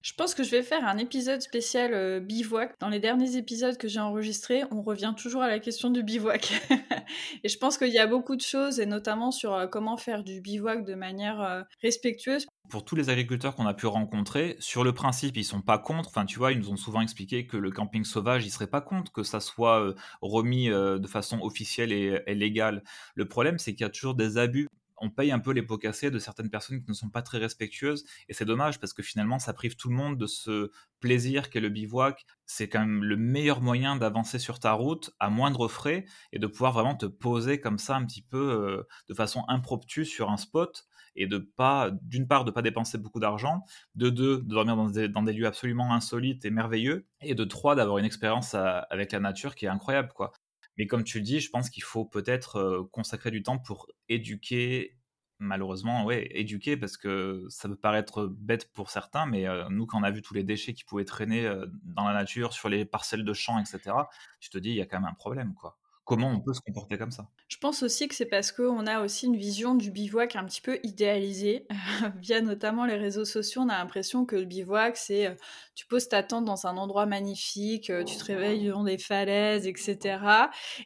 [0.00, 0.02] Euh.
[0.02, 2.74] Je pense que je vais faire un épisode spécial euh, bivouac.
[2.80, 6.52] Dans les derniers épisodes que j'ai enregistrés, on revient toujours à la question du bivouac.
[7.44, 10.24] et je pense qu'il y a beaucoup de choses, et notamment sur euh, comment faire
[10.24, 14.94] du bivouac de manière respectueuse pour tous les agriculteurs qu'on a pu rencontrer, sur le
[14.94, 16.08] principe, ils sont pas contre.
[16.08, 18.80] Enfin, tu vois, ils nous ont souvent expliqué que le camping sauvage, ils seraient pas
[18.80, 22.82] contre que ça soit euh, remis euh, de façon officielle et, légale.
[23.14, 24.68] Le problème, c'est qu'il y a toujours des abus.
[25.00, 27.38] On paye un peu les pots cassés de certaines personnes qui ne sont pas très
[27.38, 28.04] respectueuses.
[28.28, 31.60] Et c'est dommage parce que finalement, ça prive tout le monde de ce plaisir qu'est
[31.60, 32.24] le bivouac.
[32.46, 36.46] C'est quand même le meilleur moyen d'avancer sur ta route à moindre frais et de
[36.46, 40.36] pouvoir vraiment te poser comme ça un petit peu euh, de façon impromptue sur un
[40.36, 40.86] spot
[41.16, 45.46] et d'une part, de pas dépenser beaucoup d'argent, de deux, de dormir dans des, lieux
[45.46, 49.68] absolument insolites et merveilleux, et de trois, d'avoir une expérience avec la nature qui est
[49.68, 50.32] incroyable, quoi.
[50.78, 53.88] Mais comme tu le dis, je pense qu'il faut peut-être euh, consacrer du temps pour
[54.08, 54.96] éduquer
[55.42, 60.02] malheureusement, ouais, éduquer parce que ça peut paraître bête pour certains, mais nous, quand on
[60.02, 61.50] a vu tous les déchets qui pouvaient traîner
[61.82, 63.96] dans la nature, sur les parcelles de champs, etc.,
[64.40, 65.79] tu te dis, il y a quand même un problème, quoi
[66.10, 69.00] comment on peut se comporter comme ça Je pense aussi que c'est parce qu'on a
[69.00, 71.68] aussi une vision du bivouac un petit peu idéalisée,
[72.20, 73.62] via notamment les réseaux sociaux.
[73.62, 75.34] On a l'impression que le bivouac, c'est euh,
[75.76, 79.68] tu poses ta tente dans un endroit magnifique, euh, tu te réveilles devant des falaises,
[79.68, 80.18] etc.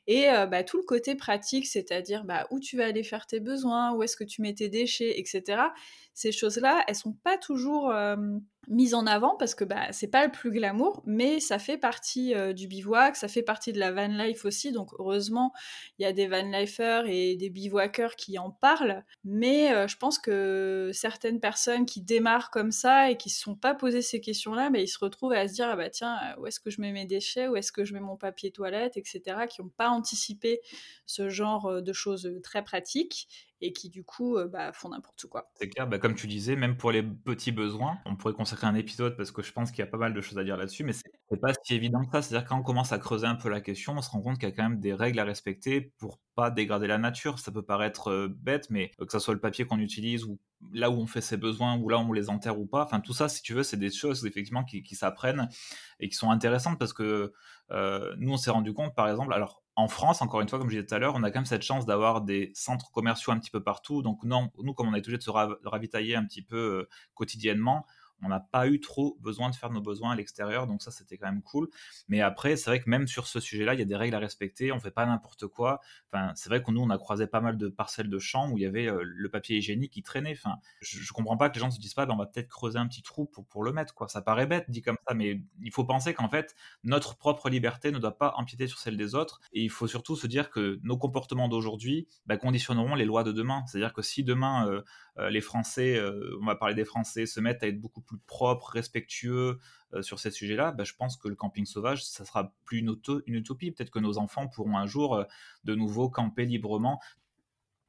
[0.07, 3.41] Et euh, bah, tout le côté pratique, c'est-à-dire bah, où tu vas aller faire tes
[3.41, 5.63] besoins, où est-ce que tu mets tes déchets, etc.
[6.13, 7.95] Ces choses-là, elles sont pas toujours
[8.69, 12.35] mise en avant parce que bah, c'est pas le plus glamour, mais ça fait partie
[12.35, 14.73] euh, du bivouac, ça fait partie de la van life aussi.
[14.73, 15.53] Donc heureusement,
[15.99, 19.05] il y a des van lifers et des bivouaqueurs qui en parlent.
[19.25, 23.57] Mais euh, je pense que certaines personnes qui démarrent comme ça et qui se sont
[23.57, 26.41] pas posé ces questions-là, mais ils se retrouvent à se dire ah bah tiens, euh,
[26.41, 28.97] où est-ce que je mets mes déchets, où est-ce que je mets mon papier toilette,
[28.97, 29.23] etc.
[29.49, 30.61] Qui n'ont pas anticipé
[31.07, 33.29] ce genre de choses très pratiques
[33.65, 35.51] et qui du coup bah, font n'importe quoi.
[35.55, 38.75] C'est clair, bah, comme tu disais, même pour les petits besoins, on pourrait consacrer un
[38.75, 40.85] épisode parce que je pense qu'il y a pas mal de choses à dire là-dessus,
[40.85, 42.23] mais c'est pas si évident que ça.
[42.23, 44.49] C'est-à-dire quand on commence à creuser un peu la question, on se rend compte qu'il
[44.49, 47.39] y a quand même des règles à respecter pour pas dégrader la nature.
[47.39, 50.39] Ça peut paraître bête, mais que ça soit le papier qu'on utilise ou
[50.73, 52.85] là où on fait ses besoins ou là où on les enterre ou pas.
[52.85, 55.49] Enfin, tout ça, si tu veux, c'est des choses effectivement qui s'apprennent
[56.01, 57.33] et qui sont intéressantes parce que
[57.71, 60.77] nous, on s'est rendu compte, par exemple, alors en France, encore une fois, comme je
[60.77, 63.39] disais tout à l'heure, on a quand même cette chance d'avoir des centres commerciaux un
[63.39, 64.03] petit peu partout.
[64.03, 67.85] Donc, nous, comme on est obligé de se ravitailler un petit peu euh, quotidiennement,
[68.23, 71.19] on n'a pas eu trop besoin de faire nos besoins à l'extérieur, donc ça c'était
[71.19, 71.69] quand même cool.
[72.09, 74.19] Mais après, c'est vrai que même sur ce sujet-là, il y a des règles à
[74.19, 75.81] respecter, on fait pas n'importe quoi.
[76.13, 78.59] Enfin, c'est vrai que nous on a croisé pas mal de parcelles de champs où
[78.59, 80.33] il y avait euh, le papier hygiénique qui traînait.
[80.33, 82.49] Enfin, je, ne comprends pas que les gens se disent pas, ben, on va peut-être
[82.49, 84.09] creuser un petit trou pour, pour le mettre, quoi.
[84.09, 87.91] Ça paraît bête dit comme ça, mais il faut penser qu'en fait notre propre liberté
[87.91, 90.81] ne doit pas empiéter sur celle des autres, et il faut surtout se dire que
[90.83, 93.65] nos comportements d'aujourd'hui ben, conditionneront les lois de demain.
[93.67, 94.83] C'est-à-dire que si demain euh,
[95.19, 96.01] euh, les Français,
[96.41, 99.59] on va parler des Français, se mettent à être beaucoup plus propre, respectueux
[99.93, 102.97] euh, sur ces sujets-là, bah, je pense que le camping sauvage, ça sera plus une,
[103.27, 103.71] une utopie.
[103.71, 105.25] Peut-être que nos enfants pourront un jour euh,
[105.65, 107.01] de nouveau camper librement.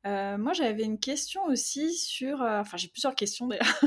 [0.06, 2.42] Euh, moi, j'avais une question aussi sur.
[2.42, 3.82] enfin, j'ai plusieurs questions d'ailleurs.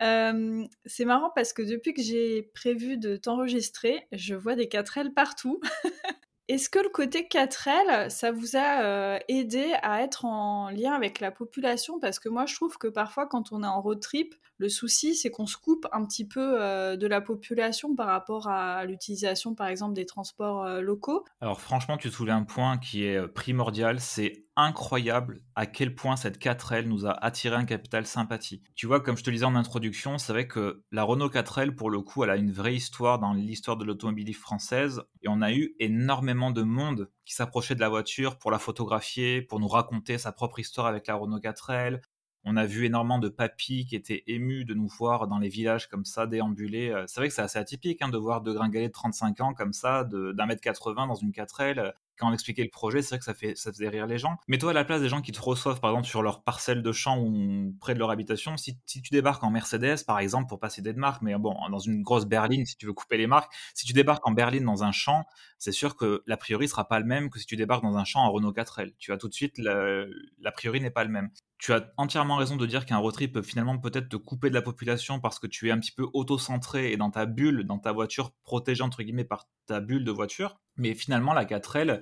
[0.86, 5.60] c'est marrant parce que depuis que j'ai prévu de t'enregistrer, je vois des 4L partout.
[6.50, 11.20] Est-ce que le côté 4L, ça vous a euh, aidé à être en lien avec
[11.20, 12.00] la population?
[12.00, 15.14] Parce que moi, je trouve que parfois, quand on est en road trip, le souci,
[15.14, 19.54] c'est qu'on se coupe un petit peu euh, de la population par rapport à l'utilisation,
[19.54, 21.24] par exemple, des transports euh, locaux.
[21.40, 26.38] Alors franchement, tu soulèves un point qui est primordial, c'est incroyable à quel point cette
[26.38, 28.62] 4L nous a attiré un capital sympathie.
[28.74, 31.88] Tu vois, comme je te disais en introduction, c'est vrai que la Renault 4L, pour
[31.88, 35.02] le coup, elle a une vraie histoire dans l'histoire de l'automobile française.
[35.22, 39.40] Et on a eu énormément de monde qui s'approchait de la voiture pour la photographier,
[39.40, 42.02] pour nous raconter sa propre histoire avec la Renault 4L.
[42.44, 45.88] On a vu énormément de papis qui étaient émus de nous voir dans les villages
[45.88, 46.94] comme ça, déambuler.
[47.06, 49.72] C'est vrai que c'est assez atypique hein, de voir deux gringalets de 35 ans comme
[49.72, 53.24] ça, d'un mètre 80 dans une 4L, quand on expliquait le projet, c'est vrai que
[53.24, 54.36] ça, fait, ça faisait rire les gens.
[54.46, 56.82] Mais toi, à la place des gens qui te reçoivent, par exemple, sur leur parcelle
[56.82, 60.60] de champ ou près de leur habitation, si, tu débarques en Mercedes, par exemple, pour
[60.60, 63.26] pas citer de marque, mais bon, dans une grosse berline, si tu veux couper les
[63.26, 65.24] marques, si tu débarques en berline dans un champ,
[65.58, 68.04] c'est sûr que l'a priori sera pas le même que si tu débarques dans un
[68.04, 68.92] champ en Renault 4L.
[68.98, 71.30] Tu as tout de suite, l'a priori n'est pas le même.
[71.60, 74.54] Tu as entièrement raison de dire qu'un road trip peut finalement peut-être te couper de
[74.54, 77.78] la population parce que tu es un petit peu auto-centré et dans ta bulle, dans
[77.78, 80.58] ta voiture protégée entre guillemets par ta bulle de voiture.
[80.76, 82.00] Mais finalement, la 4L,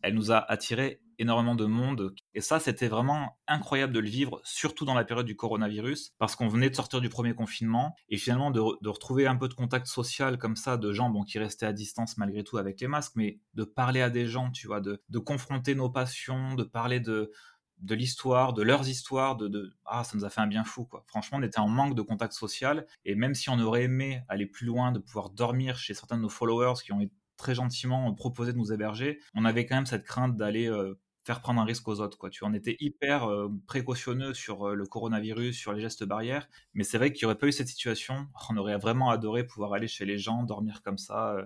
[0.00, 2.14] elle nous a attiré énormément de monde.
[2.34, 6.36] Et ça, c'était vraiment incroyable de le vivre, surtout dans la période du coronavirus, parce
[6.36, 9.86] qu'on venait de sortir du premier confinement, et finalement de, retrouver un peu de contact
[9.86, 13.38] social comme ça, de gens qui restaient à distance malgré tout avec les masques, mais
[13.54, 17.30] de parler à des gens, tu vois, de, confronter nos passions, de parler de,
[17.78, 20.84] de l'histoire, de leurs histoires, de, de, ah ça nous a fait un bien fou
[20.84, 21.04] quoi.
[21.06, 24.46] Franchement, on était en manque de contact social et même si on aurait aimé aller
[24.46, 27.00] plus loin, de pouvoir dormir chez certains de nos followers qui ont
[27.36, 31.40] très gentiment proposé de nous héberger, on avait quand même cette crainte d'aller euh, faire
[31.40, 32.18] prendre un risque aux autres.
[32.18, 32.30] Quoi.
[32.30, 36.84] Tu en étais hyper euh, précautionneux sur euh, le coronavirus, sur les gestes barrières, mais
[36.84, 38.28] c'est vrai qu'il n'y aurait pas eu cette situation.
[38.50, 41.36] On aurait vraiment adoré pouvoir aller chez les gens, dormir comme ça,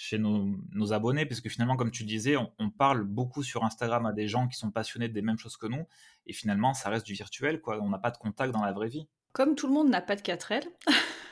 [0.00, 4.06] chez nos, abonnés, parce que finalement, comme tu disais, on, on, parle beaucoup sur Instagram
[4.06, 5.86] à des gens qui sont passionnés des mêmes choses que nous,
[6.24, 7.60] et finalement, ça reste du virtuel.
[7.60, 7.80] Quoi.
[7.82, 9.08] On n'a pas de contact dans la vraie vie.
[9.32, 10.62] Comme tout le monde n'a pas de 4L.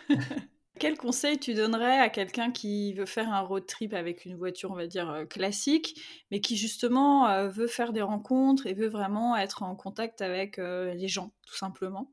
[0.80, 4.72] Quel conseil tu donnerais à quelqu'un qui veut faire un road trip avec une voiture,
[4.72, 6.02] on va dire, euh, classique,
[6.32, 10.58] mais qui justement euh, veut faire des rencontres et veut vraiment être en contact avec
[10.58, 12.12] euh, les gens, tout simplement?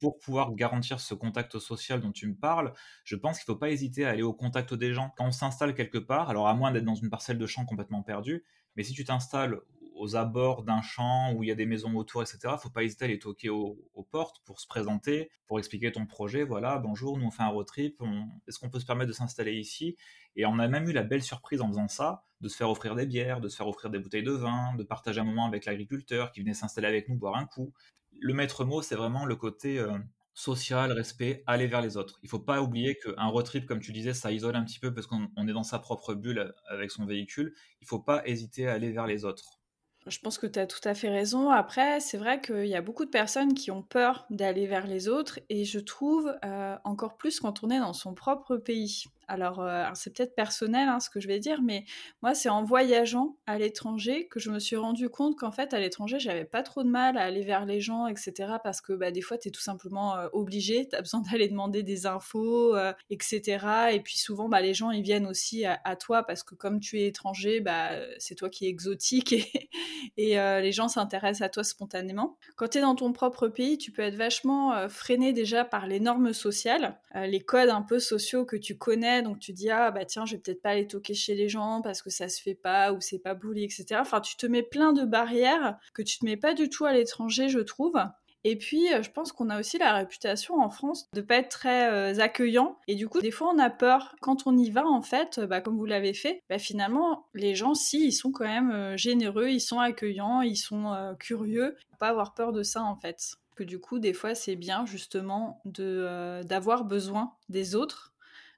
[0.00, 2.72] Pour pouvoir garantir ce contact social dont tu me parles,
[3.04, 5.12] je pense qu'il ne faut pas hésiter à aller au contact des gens.
[5.16, 8.02] Quand on s'installe quelque part, alors à moins d'être dans une parcelle de champ complètement
[8.02, 8.44] perdue,
[8.76, 9.60] mais si tu t'installes
[10.00, 13.04] aux abords d'un champ où il y a des maisons autour, etc., faut pas hésiter
[13.04, 13.76] à aller toquer aux,
[14.10, 16.42] portes pour se présenter, pour expliquer ton projet.
[16.42, 18.02] Voilà, bonjour, nous on fait un road trip,
[18.48, 19.96] est-ce qu'on peut se permettre de s'installer ici?
[20.36, 22.94] Et on a même eu la belle surprise en faisant ça, de se faire offrir
[22.94, 25.66] des bières, de se faire offrir des bouteilles de vin, de partager un moment avec
[25.66, 27.74] l'agriculteur qui venait s'installer avec nous, boire un coup.
[28.20, 29.78] Le maître mot, c'est vraiment le côté...
[29.78, 29.98] Euh,
[30.32, 32.18] social, respect, aller vers les autres.
[32.22, 34.92] Il faut pas oublier qu'un road trip, comme tu disais, ça isole un petit peu
[34.94, 37.54] parce qu'on est dans sa propre bulle avec son véhicule.
[37.82, 39.60] Il faut pas hésiter à aller vers les autres.
[40.06, 41.50] Je pense que tu as tout à fait raison.
[41.50, 45.08] Après, c'est vrai qu'il y a beaucoup de personnes qui ont peur d'aller vers les
[45.08, 49.04] autres et je trouve euh, encore plus quand on est dans son propre pays.
[49.30, 51.84] Alors, euh, c'est peut-être personnel hein, ce que je vais dire, mais
[52.20, 55.78] moi, c'est en voyageant à l'étranger que je me suis rendu compte qu'en fait, à
[55.78, 58.54] l'étranger, j'avais pas trop de mal à aller vers les gens, etc.
[58.64, 61.46] Parce que bah, des fois, tu es tout simplement euh, obligé, tu as besoin d'aller
[61.46, 63.92] demander des infos, euh, etc.
[63.92, 66.98] Et puis souvent, bah, les gens, ils viennent aussi à, toi parce que comme tu
[66.98, 69.32] es étranger, bah, c'est toi qui es exotique
[70.16, 72.36] et, et les gens s'intéressent à toi spontanément.
[72.56, 76.00] Quand tu es dans ton propre pays, tu peux être vachement freiné déjà par les
[76.00, 80.04] normes sociales, les codes un peu sociaux que tu connais donc tu dis ah bah
[80.04, 82.54] tiens je vais peut-être pas aller toquer chez les gens parce que ça se fait
[82.54, 83.86] pas ou c'est pas bouli etc.
[84.00, 86.92] Enfin tu te mets plein de barrières que tu te mets pas du tout à
[86.92, 87.96] l'étranger je trouve.
[88.44, 91.50] Et puis, euh, je pense qu'on a aussi la réputation en France de pas être
[91.50, 92.78] très euh, accueillant.
[92.88, 94.16] Et du coup, des fois, on a peur.
[94.20, 97.74] Quand on y va, en fait, bah, comme vous l'avez fait, bah, finalement, les gens,
[97.74, 101.76] si, ils sont quand même euh, généreux, ils sont accueillants, ils sont curieux.
[101.98, 103.36] Pas avoir peur de ça, en fait.
[103.56, 108.14] Que du coup, des fois, c'est bien justement de d'avoir besoin des autres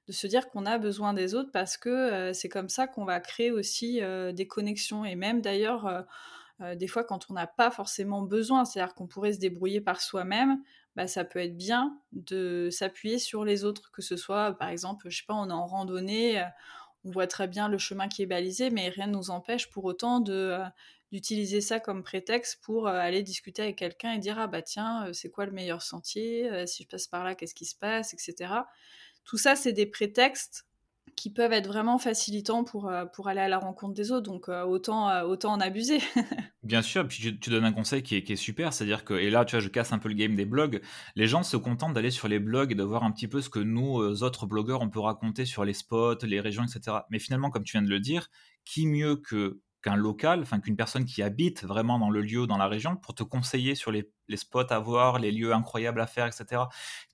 [0.08, 3.04] de se dire qu'on a besoin des autres parce que euh, c'est comme ça qu'on
[3.04, 5.04] va créer aussi euh, des connexions.
[5.04, 6.04] Et même d'ailleurs,
[6.60, 10.00] euh, des fois, quand on n'a pas forcément besoin, c'est-à-dire qu'on pourrait se débrouiller par
[10.00, 10.62] soi-même,
[10.96, 15.08] bah, ça peut être bien de s'appuyer sur les autres, que ce soit, par exemple,
[15.08, 16.44] je sais pas, on est en randonnée,
[17.04, 19.84] on voit très bien le chemin qui est balisé, mais rien ne nous empêche pour
[19.84, 20.58] autant de
[21.10, 25.28] d'utiliser ça comme prétexte pour aller discuter avec quelqu'un et dire ah bah tiens c'est
[25.28, 26.66] quoi le meilleur sentier?
[26.66, 28.62] Si je passe par là qu'est-ce qui se passe etc
[29.24, 30.66] tout ça, c'est des prétextes
[31.16, 34.30] qui peuvent être vraiment facilitants pour, euh, pour aller à la rencontre des autres.
[34.30, 35.98] Donc euh, autant, euh, autant en abuser.
[36.62, 39.30] Bien sûr, puis tu, donnes un conseil qui est, qui est, super, c'est-à-dire que, et
[39.30, 40.80] là tu vois, je casse un peu le game des blogs,
[41.16, 43.50] les gens se contentent d'aller sur les blogs et de voir un petit peu ce
[43.50, 46.98] que nous, autres blogueurs, on peut raconter sur les spots, les régions, etc.
[47.10, 48.28] Mais finalement, comme tu viens de le dire,
[48.64, 52.56] qui mieux que qu'un local, enfin qu'une personne qui habite vraiment dans le lieu, dans
[52.56, 56.26] la région, pour te conseiller sur les, spots à voir, les lieux incroyables à faire,
[56.26, 56.62] etc.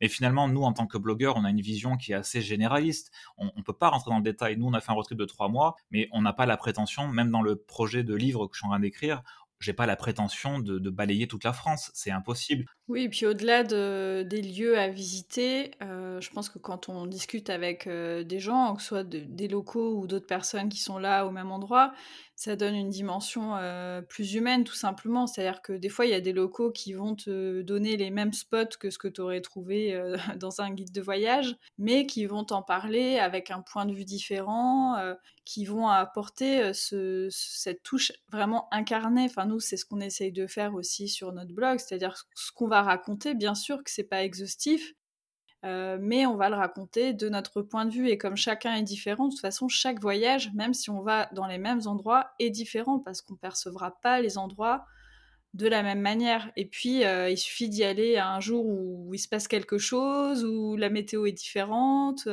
[0.00, 3.11] Mais finalement, nous, en tant que blogueurs, on a une vision qui est assez généraliste.
[3.38, 4.57] On ne peut pas rentrer dans le détail.
[4.57, 7.09] Nous, on a fait un road de trois mois, mais on n'a pas la prétention,
[7.09, 9.22] même dans le projet de livre que je suis en train d'écrire,
[9.61, 12.66] j'ai pas la prétention de, balayer toute la France, c'est impossible.
[12.88, 17.05] Oui, et puis au-delà de, des lieux à visiter, euh, je pense que quand on
[17.05, 20.96] discute avec euh, des gens, que ce soit des locaux ou d'autres personnes qui sont
[20.96, 21.92] là au même endroit,
[22.35, 25.27] ça donne une dimension euh, plus humaine tout simplement.
[25.27, 28.33] C'est-à-dire que des fois, il y a des locaux qui vont te donner les mêmes
[28.33, 30.01] spots que ce que tu aurais trouvé
[30.37, 34.07] dans un guide de voyage, mais qui vont t'en parler avec un point de vue
[34.07, 34.96] différent,
[35.44, 39.24] qui vont apporter ce, cette touche vraiment incarnée.
[39.24, 42.68] Enfin, nous, c'est ce qu'on essaye de faire aussi sur notre blog, c'est-à-dire ce qu'on
[42.68, 44.94] va raconter, bien sûr que c'est pas exhaustif,
[45.64, 48.08] euh, mais on va le raconter de notre point de vue.
[48.08, 51.46] Et comme chacun est différent, de toute façon, chaque voyage, même si on va dans
[51.46, 54.84] les mêmes endroits, est différent parce qu'on percevra pas les endroits
[55.54, 56.52] de la même manière.
[56.56, 60.44] Et puis, euh, il suffit d'y aller un jour où il se passe quelque chose,
[60.44, 62.28] où la météo est différente.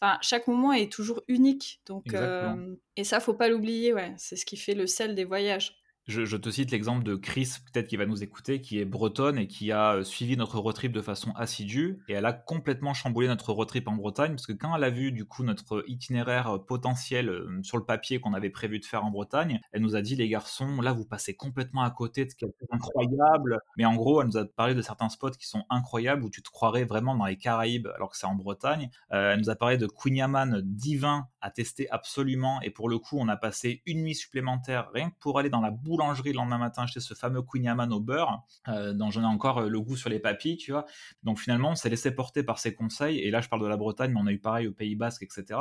[0.00, 1.80] Enfin, chaque moment est toujours unique.
[1.86, 3.92] Donc, euh, et ça, faut pas l'oublier.
[3.92, 5.76] Ouais, c'est ce qui fait le sel des voyages.
[6.08, 9.46] Je, te cite l'exemple de Chris, peut-être qui va nous écouter, qui est bretonne et
[9.46, 11.98] qui a euh, suivi notre road trip de façon assidue.
[12.08, 14.88] Et elle a complètement chamboulé notre road trip en Bretagne, parce que quand elle a
[14.88, 18.86] vu du coup notre itinéraire euh, potentiel euh, sur le papier qu'on avait prévu de
[18.86, 22.24] faire en Bretagne, elle nous a dit les garçons, là vous passez complètement à côté
[22.24, 23.60] de quelque chose d'incroyable.
[23.76, 26.42] Mais en gros, elle nous a parlé de certains spots qui sont incroyables, où tu
[26.42, 28.88] te croirais vraiment dans les Caraïbes, alors que c'est en Bretagne.
[29.10, 32.60] elle nous a parlé de Queen Yaman divin à tester absolument.
[32.62, 35.60] Et pour le coup, on a passé une nuit supplémentaire rien que pour aller dans
[35.60, 39.26] la boulangerie le lendemain matin acheter ce fameux Queen au beurre, euh, dont j'en ai
[39.26, 40.86] encore euh, le goût sur les papilles, tu vois.
[41.22, 43.18] Donc finalement, on s'est laissé porter par ses conseils.
[43.18, 45.22] Et là, je parle de la Bretagne, mais on a eu pareil au Pays Basque,
[45.22, 45.60] etc.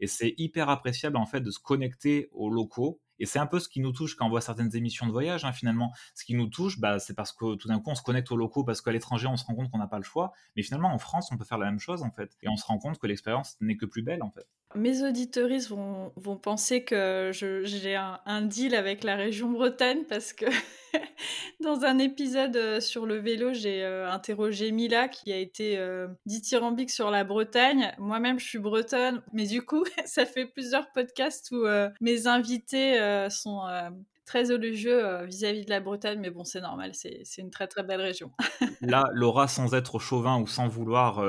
[0.00, 3.58] Et c'est hyper appréciable en fait de se connecter aux locaux et c'est un peu
[3.58, 5.92] ce qui nous touche quand on voit certaines émissions de voyage, hein, finalement.
[6.14, 8.36] Ce qui nous touche, bah, c'est parce que tout d'un coup, on se connecte aux
[8.36, 10.32] locaux, parce qu'à l'étranger, on se rend compte qu'on n'a pas le choix.
[10.56, 12.36] Mais finalement, en France, on peut faire la même chose, en fait.
[12.42, 14.46] Et on se rend compte que l'expérience n'est que plus belle, en fait.
[14.74, 20.44] Mes auditeuristes vont, penser que j'ai un, deal avec la région Bretagne, parce que
[21.60, 26.06] dans un épisode euh, sur le vélo, j'ai euh, interrogé Mila, qui a été euh,
[26.26, 27.94] dithyrambique sur la Bretagne.
[27.98, 31.64] Moi-même, je suis bretonne, mais du coup, ça fait plusieurs podcasts où
[32.00, 32.98] mes invités
[33.30, 33.62] sont
[34.28, 38.02] très élogieux vis-à-vis de la Bretagne, mais bon, c'est normal, c'est une très très belle
[38.02, 38.30] région.
[38.82, 41.24] Là, Laura, sans être chauvin ou sans vouloir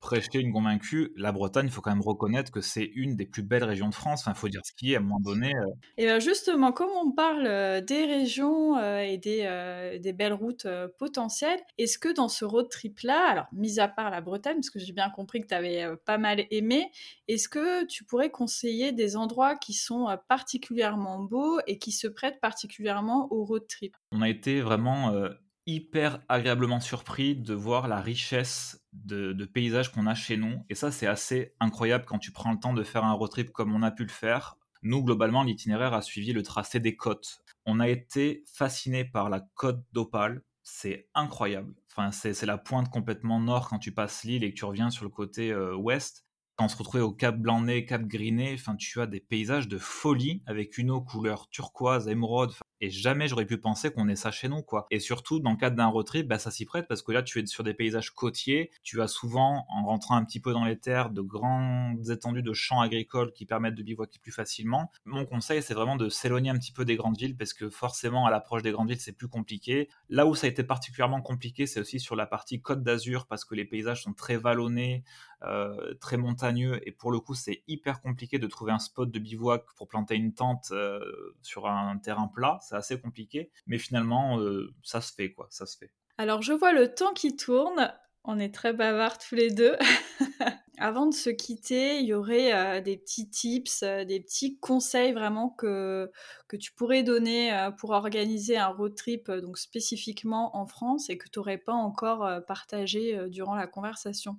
[0.00, 3.42] prêcher une convaincue, la Bretagne, il faut quand même reconnaître que c'est une des plus
[3.42, 4.20] belles régions de France.
[4.20, 5.52] Enfin, il faut dire ce qui est à un moment donné.
[5.96, 10.66] Et bien justement, comme on parle des régions et des, des belles routes
[10.98, 14.78] potentielles, est-ce que dans ce road trip-là, alors mis à part la Bretagne, parce que
[14.78, 16.90] j'ai bien compris que tu avais pas mal aimé,
[17.26, 22.33] est-ce que tu pourrais conseiller des endroits qui sont particulièrement beaux et qui se prêtent
[22.40, 23.96] particulièrement au road trip?
[24.12, 25.12] On a été vraiment
[25.66, 30.64] hyper agréablement surpris de voir la richesse de, paysages qu'on a chez nous.
[30.68, 33.50] Et ça, c'est assez incroyable quand tu prends le temps de faire un road trip
[33.50, 34.56] comme on a pu le faire.
[34.82, 37.40] Nous, globalement, l'itinéraire a suivi le tracé des côtes.
[37.64, 40.42] On a été fasciné par la côte d'Opale.
[40.62, 41.74] C'est incroyable.
[41.90, 45.04] Enfin, c'est la pointe complètement nord quand tu passes l'île et que tu reviens sur
[45.04, 46.23] le côté euh, ouest.
[46.56, 49.76] Quand on se retrouvait au Cap Blanc-Nez, Cap Griné, enfin, tu as des paysages de
[49.76, 52.52] folie avec une eau couleur turquoise, émeraude.
[52.80, 54.86] Et jamais j'aurais pu penser qu'on ait ça chez nous, quoi.
[54.90, 57.24] Et surtout, dans le cadre d'un road trip, bah, ça s'y prête parce que là,
[57.24, 58.70] tu es sur des paysages côtiers.
[58.84, 62.52] Tu as souvent, en rentrant un petit peu dans les terres, de grandes étendues de
[62.52, 64.92] champs agricoles qui permettent de bivouaquer plus facilement.
[65.06, 68.26] Mon conseil, c'est vraiment de s'éloigner un petit peu des grandes villes parce que forcément,
[68.26, 69.88] à l'approche des grandes villes, c'est plus compliqué.
[70.08, 73.44] Là où ça a été particulièrement compliqué, c'est aussi sur la partie Côte d'Azur parce
[73.44, 75.02] que les paysages sont très vallonnés,
[75.46, 79.18] euh, très montagneux et pour le coup, c'est hyper compliqué de trouver un spot de
[79.18, 81.00] bivouac pour planter une tente euh,
[81.42, 85.66] sur un terrain plat c'est assez compliqué, mais finalement, euh, ça se fait, quoi, ça
[85.66, 85.90] se fait.
[86.18, 87.92] Alors, je vois le temps qui tourne.
[88.22, 89.76] On est très bavards tous les deux.
[90.78, 96.10] Avant de se quitter, il y aurait des petits tips, des petits conseils vraiment que,
[96.48, 101.28] que tu pourrais donner pour organiser un road trip donc spécifiquement en France et que
[101.28, 104.38] tu n'aurais pas encore partagé durant la conversation.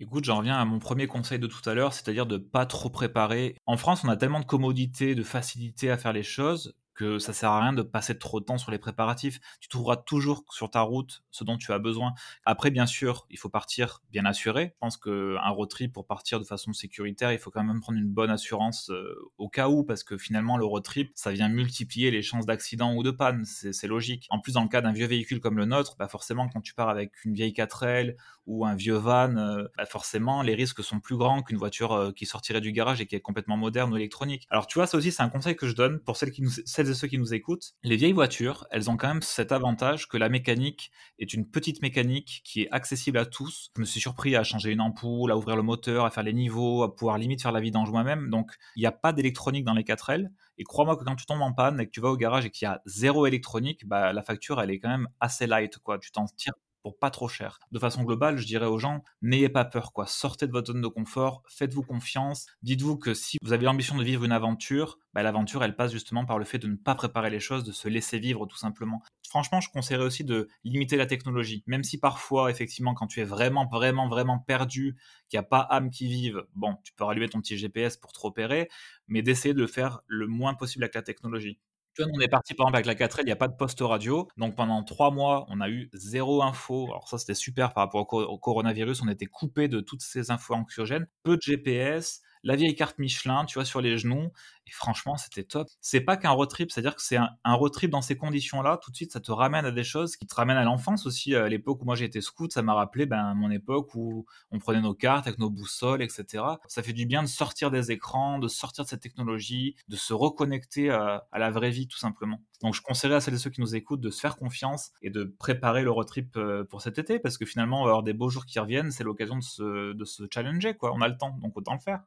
[0.00, 2.88] Écoute, j'en reviens à mon premier conseil de tout à l'heure, c'est-à-dire de pas trop
[2.88, 3.56] préparer.
[3.66, 7.32] En France, on a tellement de commodité, de facilité à faire les choses que ça
[7.32, 9.38] sert à rien de passer trop de temps sur les préparatifs.
[9.60, 12.12] Tu trouveras toujours sur ta route ce dont tu as besoin.
[12.44, 14.72] Après, bien sûr, il faut partir bien assuré.
[14.74, 18.00] Je pense qu'un road trip, pour partir de façon sécuritaire, il faut quand même prendre
[18.00, 21.48] une bonne assurance euh, au cas où, parce que finalement, le road trip, ça vient
[21.48, 23.44] multiplier les chances d'accident ou de panne.
[23.44, 24.26] C'est logique.
[24.30, 26.74] En plus, dans le cas d'un vieux véhicule comme le nôtre, bah forcément, quand tu
[26.74, 30.98] pars avec une vieille 4L ou un vieux van, euh, bah forcément, les risques sont
[30.98, 33.96] plus grands qu'une voiture euh, qui sortirait du garage et qui est complètement moderne ou
[33.96, 34.48] électronique.
[34.50, 36.50] Alors, tu vois, ça aussi, c'est un conseil que je donne pour celles, qui nous,
[36.64, 37.72] celles ceux qui nous écoutent.
[37.82, 41.82] Les vieilles voitures, elles ont quand même cet avantage que la mécanique est une petite
[41.82, 43.70] mécanique qui est accessible à tous.
[43.76, 46.32] Je me suis surpris à changer une ampoule, à ouvrir le moteur, à faire les
[46.32, 48.30] niveaux, à pouvoir limite faire la vidange moi-même.
[48.30, 50.30] Donc, il n'y a pas d'électronique dans les 4L.
[50.58, 52.50] Et crois-moi que quand tu tombes en panne et que tu vas au garage et
[52.50, 55.78] qu'il y a zéro électronique, bah, la facture, elle est quand même assez light.
[55.78, 55.98] Quoi.
[55.98, 57.58] Tu t'en tires pour pas trop cher.
[57.72, 60.06] De façon globale, je dirais aux gens, n'ayez pas peur, quoi.
[60.06, 62.46] Sortez de votre zone de confort, faites-vous confiance.
[62.62, 66.24] Dites-vous que si vous avez l'ambition de vivre une aventure, bah, l'aventure, elle passe justement
[66.24, 69.02] par le fait de ne pas préparer les choses, de se laisser vivre tout simplement.
[69.28, 73.24] Franchement, je conseillerais aussi de limiter la technologie, même si parfois, effectivement, quand tu es
[73.24, 74.96] vraiment, vraiment, vraiment perdu,
[75.28, 78.12] qu'il n'y a pas âme qui vive, bon, tu peux rallumer ton petit GPS pour
[78.12, 78.68] te repérer,
[79.06, 81.58] mais d'essayer de le faire le moins possible avec la technologie
[82.00, 84.28] on est parti par exemple avec la 4L, il n'y a pas de poste radio.
[84.36, 86.86] Donc pendant trois mois, on a eu zéro info.
[86.90, 89.02] Alors ça, c'était super par rapport au, coronavirus.
[89.02, 91.06] On était coupé de toutes ces infos anxiogènes.
[91.22, 94.32] Peu de GPS, la vieille carte Michelin, tu vois, sur les genoux.
[94.66, 95.68] Et franchement, c'était top.
[95.82, 98.78] C'est pas qu'un road trip, c'est-à-dire que c'est un, road trip dans ces conditions-là.
[98.82, 101.34] Tout de suite, ça te ramène à des choses qui te ramènent à l'enfance aussi.
[101.34, 104.80] À l'époque où moi j'étais scout, ça m'a rappelé ben, mon époque où on prenait
[104.80, 106.42] nos cartes avec nos boussoles, etc.
[106.68, 110.14] Ça fait du bien de sortir des écrans, de sortir de cette technologie, de se
[110.14, 112.40] reconnecter à, la vraie vie, tout simplement.
[112.62, 115.10] Donc, je conseillerais à celles et ceux qui nous écoutent de se faire confiance et
[115.10, 118.02] de préparer le road trip euh, pour cet été parce que finalement, on va avoir
[118.02, 118.90] des beaux jours qui reviennent.
[118.90, 120.94] C'est l'occasion de se, de se challenger, quoi.
[120.94, 122.00] On a le temps, donc autant le faire.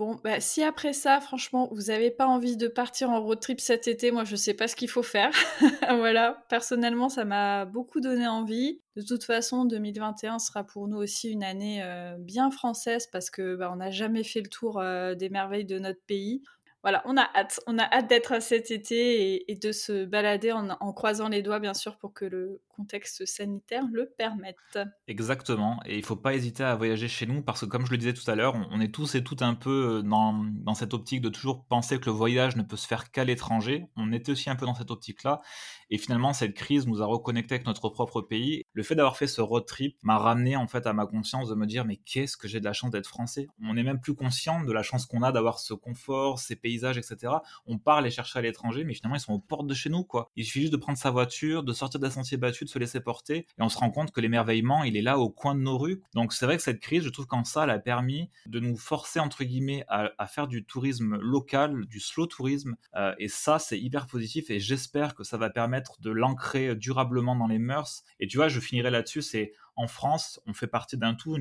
[0.00, 3.60] Bon, bah, si après ça, franchement, vous n'avez pas envie de partir en road trip
[3.60, 5.30] cet été, moi, je ne sais pas ce qu'il faut faire.
[5.90, 8.80] voilà, personnellement, ça m'a beaucoup donné envie.
[8.96, 13.56] De toute façon, 2021 sera pour nous aussi une année euh, bien française parce que
[13.56, 16.42] bah, on n'a jamais fait le tour euh, des merveilles de notre pays
[16.82, 17.60] voilà, on a hâte.
[17.66, 21.60] On a hâte d'être à cet été et, de se balader en, croisant les doigts,
[21.60, 24.78] bien sûr, pour que le contexte sanitaire le permette.
[25.06, 25.80] Exactement.
[25.84, 27.98] Et il ne faut pas hésiter à voyager chez nous parce que, comme je le
[27.98, 30.94] disais tout à l'heure, on, est tous et toutes un peu euh, dans, dans, cette
[30.94, 33.84] optique de toujours penser que le voyage ne peut se faire qu'à l'étranger.
[33.96, 35.42] On était aussi un peu dans cette optique-là.
[35.90, 38.64] Et finalement, cette crise nous a reconnectés avec notre propre pays.
[38.72, 41.54] Le fait d'avoir fait ce road trip m'a ramené en fait à ma conscience de
[41.54, 43.48] me dire mais qu'est-ce que j'ai de la chance d'être français?
[43.62, 46.69] On n'est même plus conscient de la chance qu'on a d'avoir ce confort, ces pays
[46.70, 47.32] paysages, etc.
[47.66, 50.04] On part les chercher à l'étranger, mais finalement, ils sont aux portes de chez nous,
[50.04, 50.30] quoi.
[50.36, 53.00] Il suffit juste de prendre sa voiture, de sortir d'un sentier battu, de se laisser
[53.00, 55.78] porter, et on se rend compte que l'émerveillement, il est là au coin de nos
[55.78, 56.00] rues.
[56.14, 58.76] Donc c'est vrai que cette crise, je trouve qu'en ça, elle a permis de nous
[58.76, 63.80] forcer, entre guillemets, à, faire du tourisme local, du slow tourisme, euh, et ça, c'est
[63.80, 68.04] hyper positif, et j'espère que ça va permettre de l'ancrer durablement dans les mœurs.
[68.20, 71.38] Et tu vois, je finirai là-dessus, c'est en France, on fait partie d'un tout,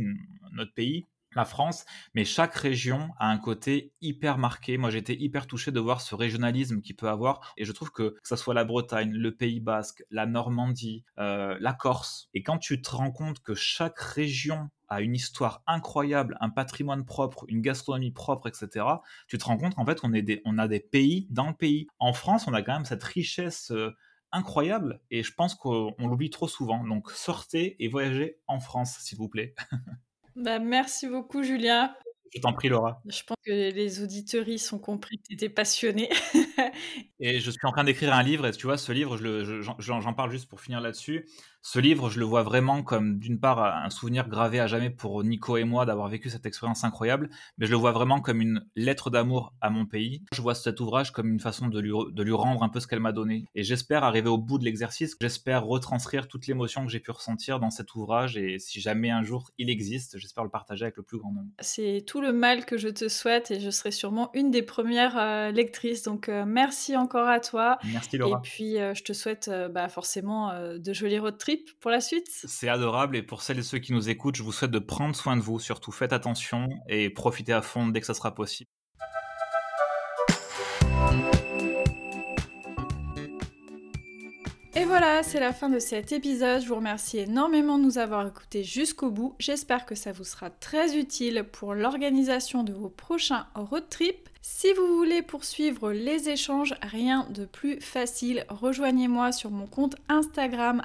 [0.53, 1.05] notre pays,
[1.35, 4.77] la France, mais chaque région a un côté hyper marqué.
[4.77, 8.09] Moi, j'étais hyper touché de voir ce régionalisme qu'il peut avoir, et je trouve que
[8.09, 12.57] que ce soit la Bretagne, le Pays Basque, la Normandie, euh, la Corse, et quand
[12.57, 17.61] tu te rends compte que chaque région a une histoire incroyable, un patrimoine propre, une
[17.61, 18.85] gastronomie propre, etc.,
[19.27, 21.87] tu te rends compte qu'en fait, on, est on a des pays dans le pays.
[21.99, 23.71] En France, on a quand même cette richesse.
[23.71, 23.95] Euh,
[24.31, 26.85] incroyable et je pense qu'on l'oublie trop souvent.
[26.85, 29.55] Donc sortez et voyagez en France, s'il vous plaît.
[30.39, 31.93] Bah, merci beaucoup, Julien.
[32.33, 33.01] Je t'en prie, Laura.
[33.05, 36.07] Je pense que les auditeuristes ont compris que tu étais passionné.
[37.19, 39.17] et je suis en train d'écrire un livre, et tu vois, ce livre,
[39.79, 41.25] j'en parle juste pour finir là-dessus.
[41.61, 45.23] Ce livre, je le vois vraiment comme d'une part un souvenir gravé à jamais pour
[45.25, 48.65] Nico et moi d'avoir vécu cette expérience incroyable, mais je le vois vraiment comme une
[48.75, 50.23] lettre d'amour à mon pays.
[50.31, 52.87] Je vois cet ouvrage comme une façon de lui, de lui rendre un peu ce
[52.87, 53.45] qu'elle m'a donné.
[53.55, 57.59] Et j'espère arriver au bout de l'exercice, j'espère retranscrire toute l'émotion que j'ai pu ressentir
[57.59, 61.03] dans cet ouvrage, et si jamais un jour il existe, j'espère le partager avec le
[61.03, 61.51] plus grand nombre.
[61.59, 65.17] C'est tout le mal que je te souhaite, et je serai sûrement une des premières
[65.17, 67.77] euh, lectrices, donc euh, merci encore à toi.
[67.85, 68.37] Merci Laura.
[68.37, 71.37] Et puis euh, je te souhaite bah, forcément de jolis road
[71.79, 72.27] pour la suite.
[72.29, 75.15] C'est adorable et pour celles et ceux qui nous écoutent, je vous souhaite de prendre
[75.15, 78.69] soin de vous, surtout faites attention et profitez à fond dès que ça sera possible.
[85.01, 86.61] Voilà, c'est la fin de cet épisode.
[86.61, 89.33] Je vous remercie énormément de nous avoir écoutés jusqu'au bout.
[89.39, 94.27] J'espère que ça vous sera très utile pour l'organisation de vos prochains road trips.
[94.41, 100.81] Si vous voulez poursuivre les échanges, rien de plus facile, rejoignez-moi sur mon compte Instagram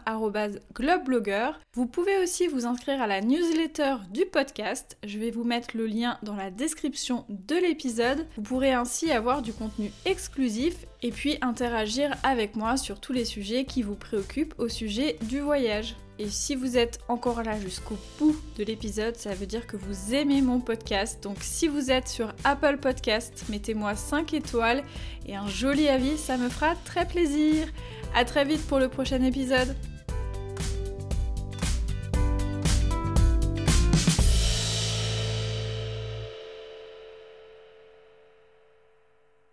[0.74, 1.52] @globeblogger.
[1.74, 4.96] Vous pouvez aussi vous inscrire à la newsletter du podcast.
[5.04, 8.26] Je vais vous mettre le lien dans la description de l'épisode.
[8.36, 13.24] Vous pourrez ainsi avoir du contenu exclusif et puis interagir avec moi sur tous les
[13.24, 15.94] sujets qui vous préoccupent au sujet du voyage.
[16.18, 20.14] Et si vous êtes encore là jusqu'au bout de l'épisode, ça veut dire que vous
[20.14, 21.22] aimez mon podcast.
[21.22, 24.84] Donc si vous êtes sur Apple Podcast, mettez-moi 5 étoiles
[25.26, 27.66] et un joli avis, ça me fera très plaisir.
[28.14, 29.74] À très vite pour le prochain épisode.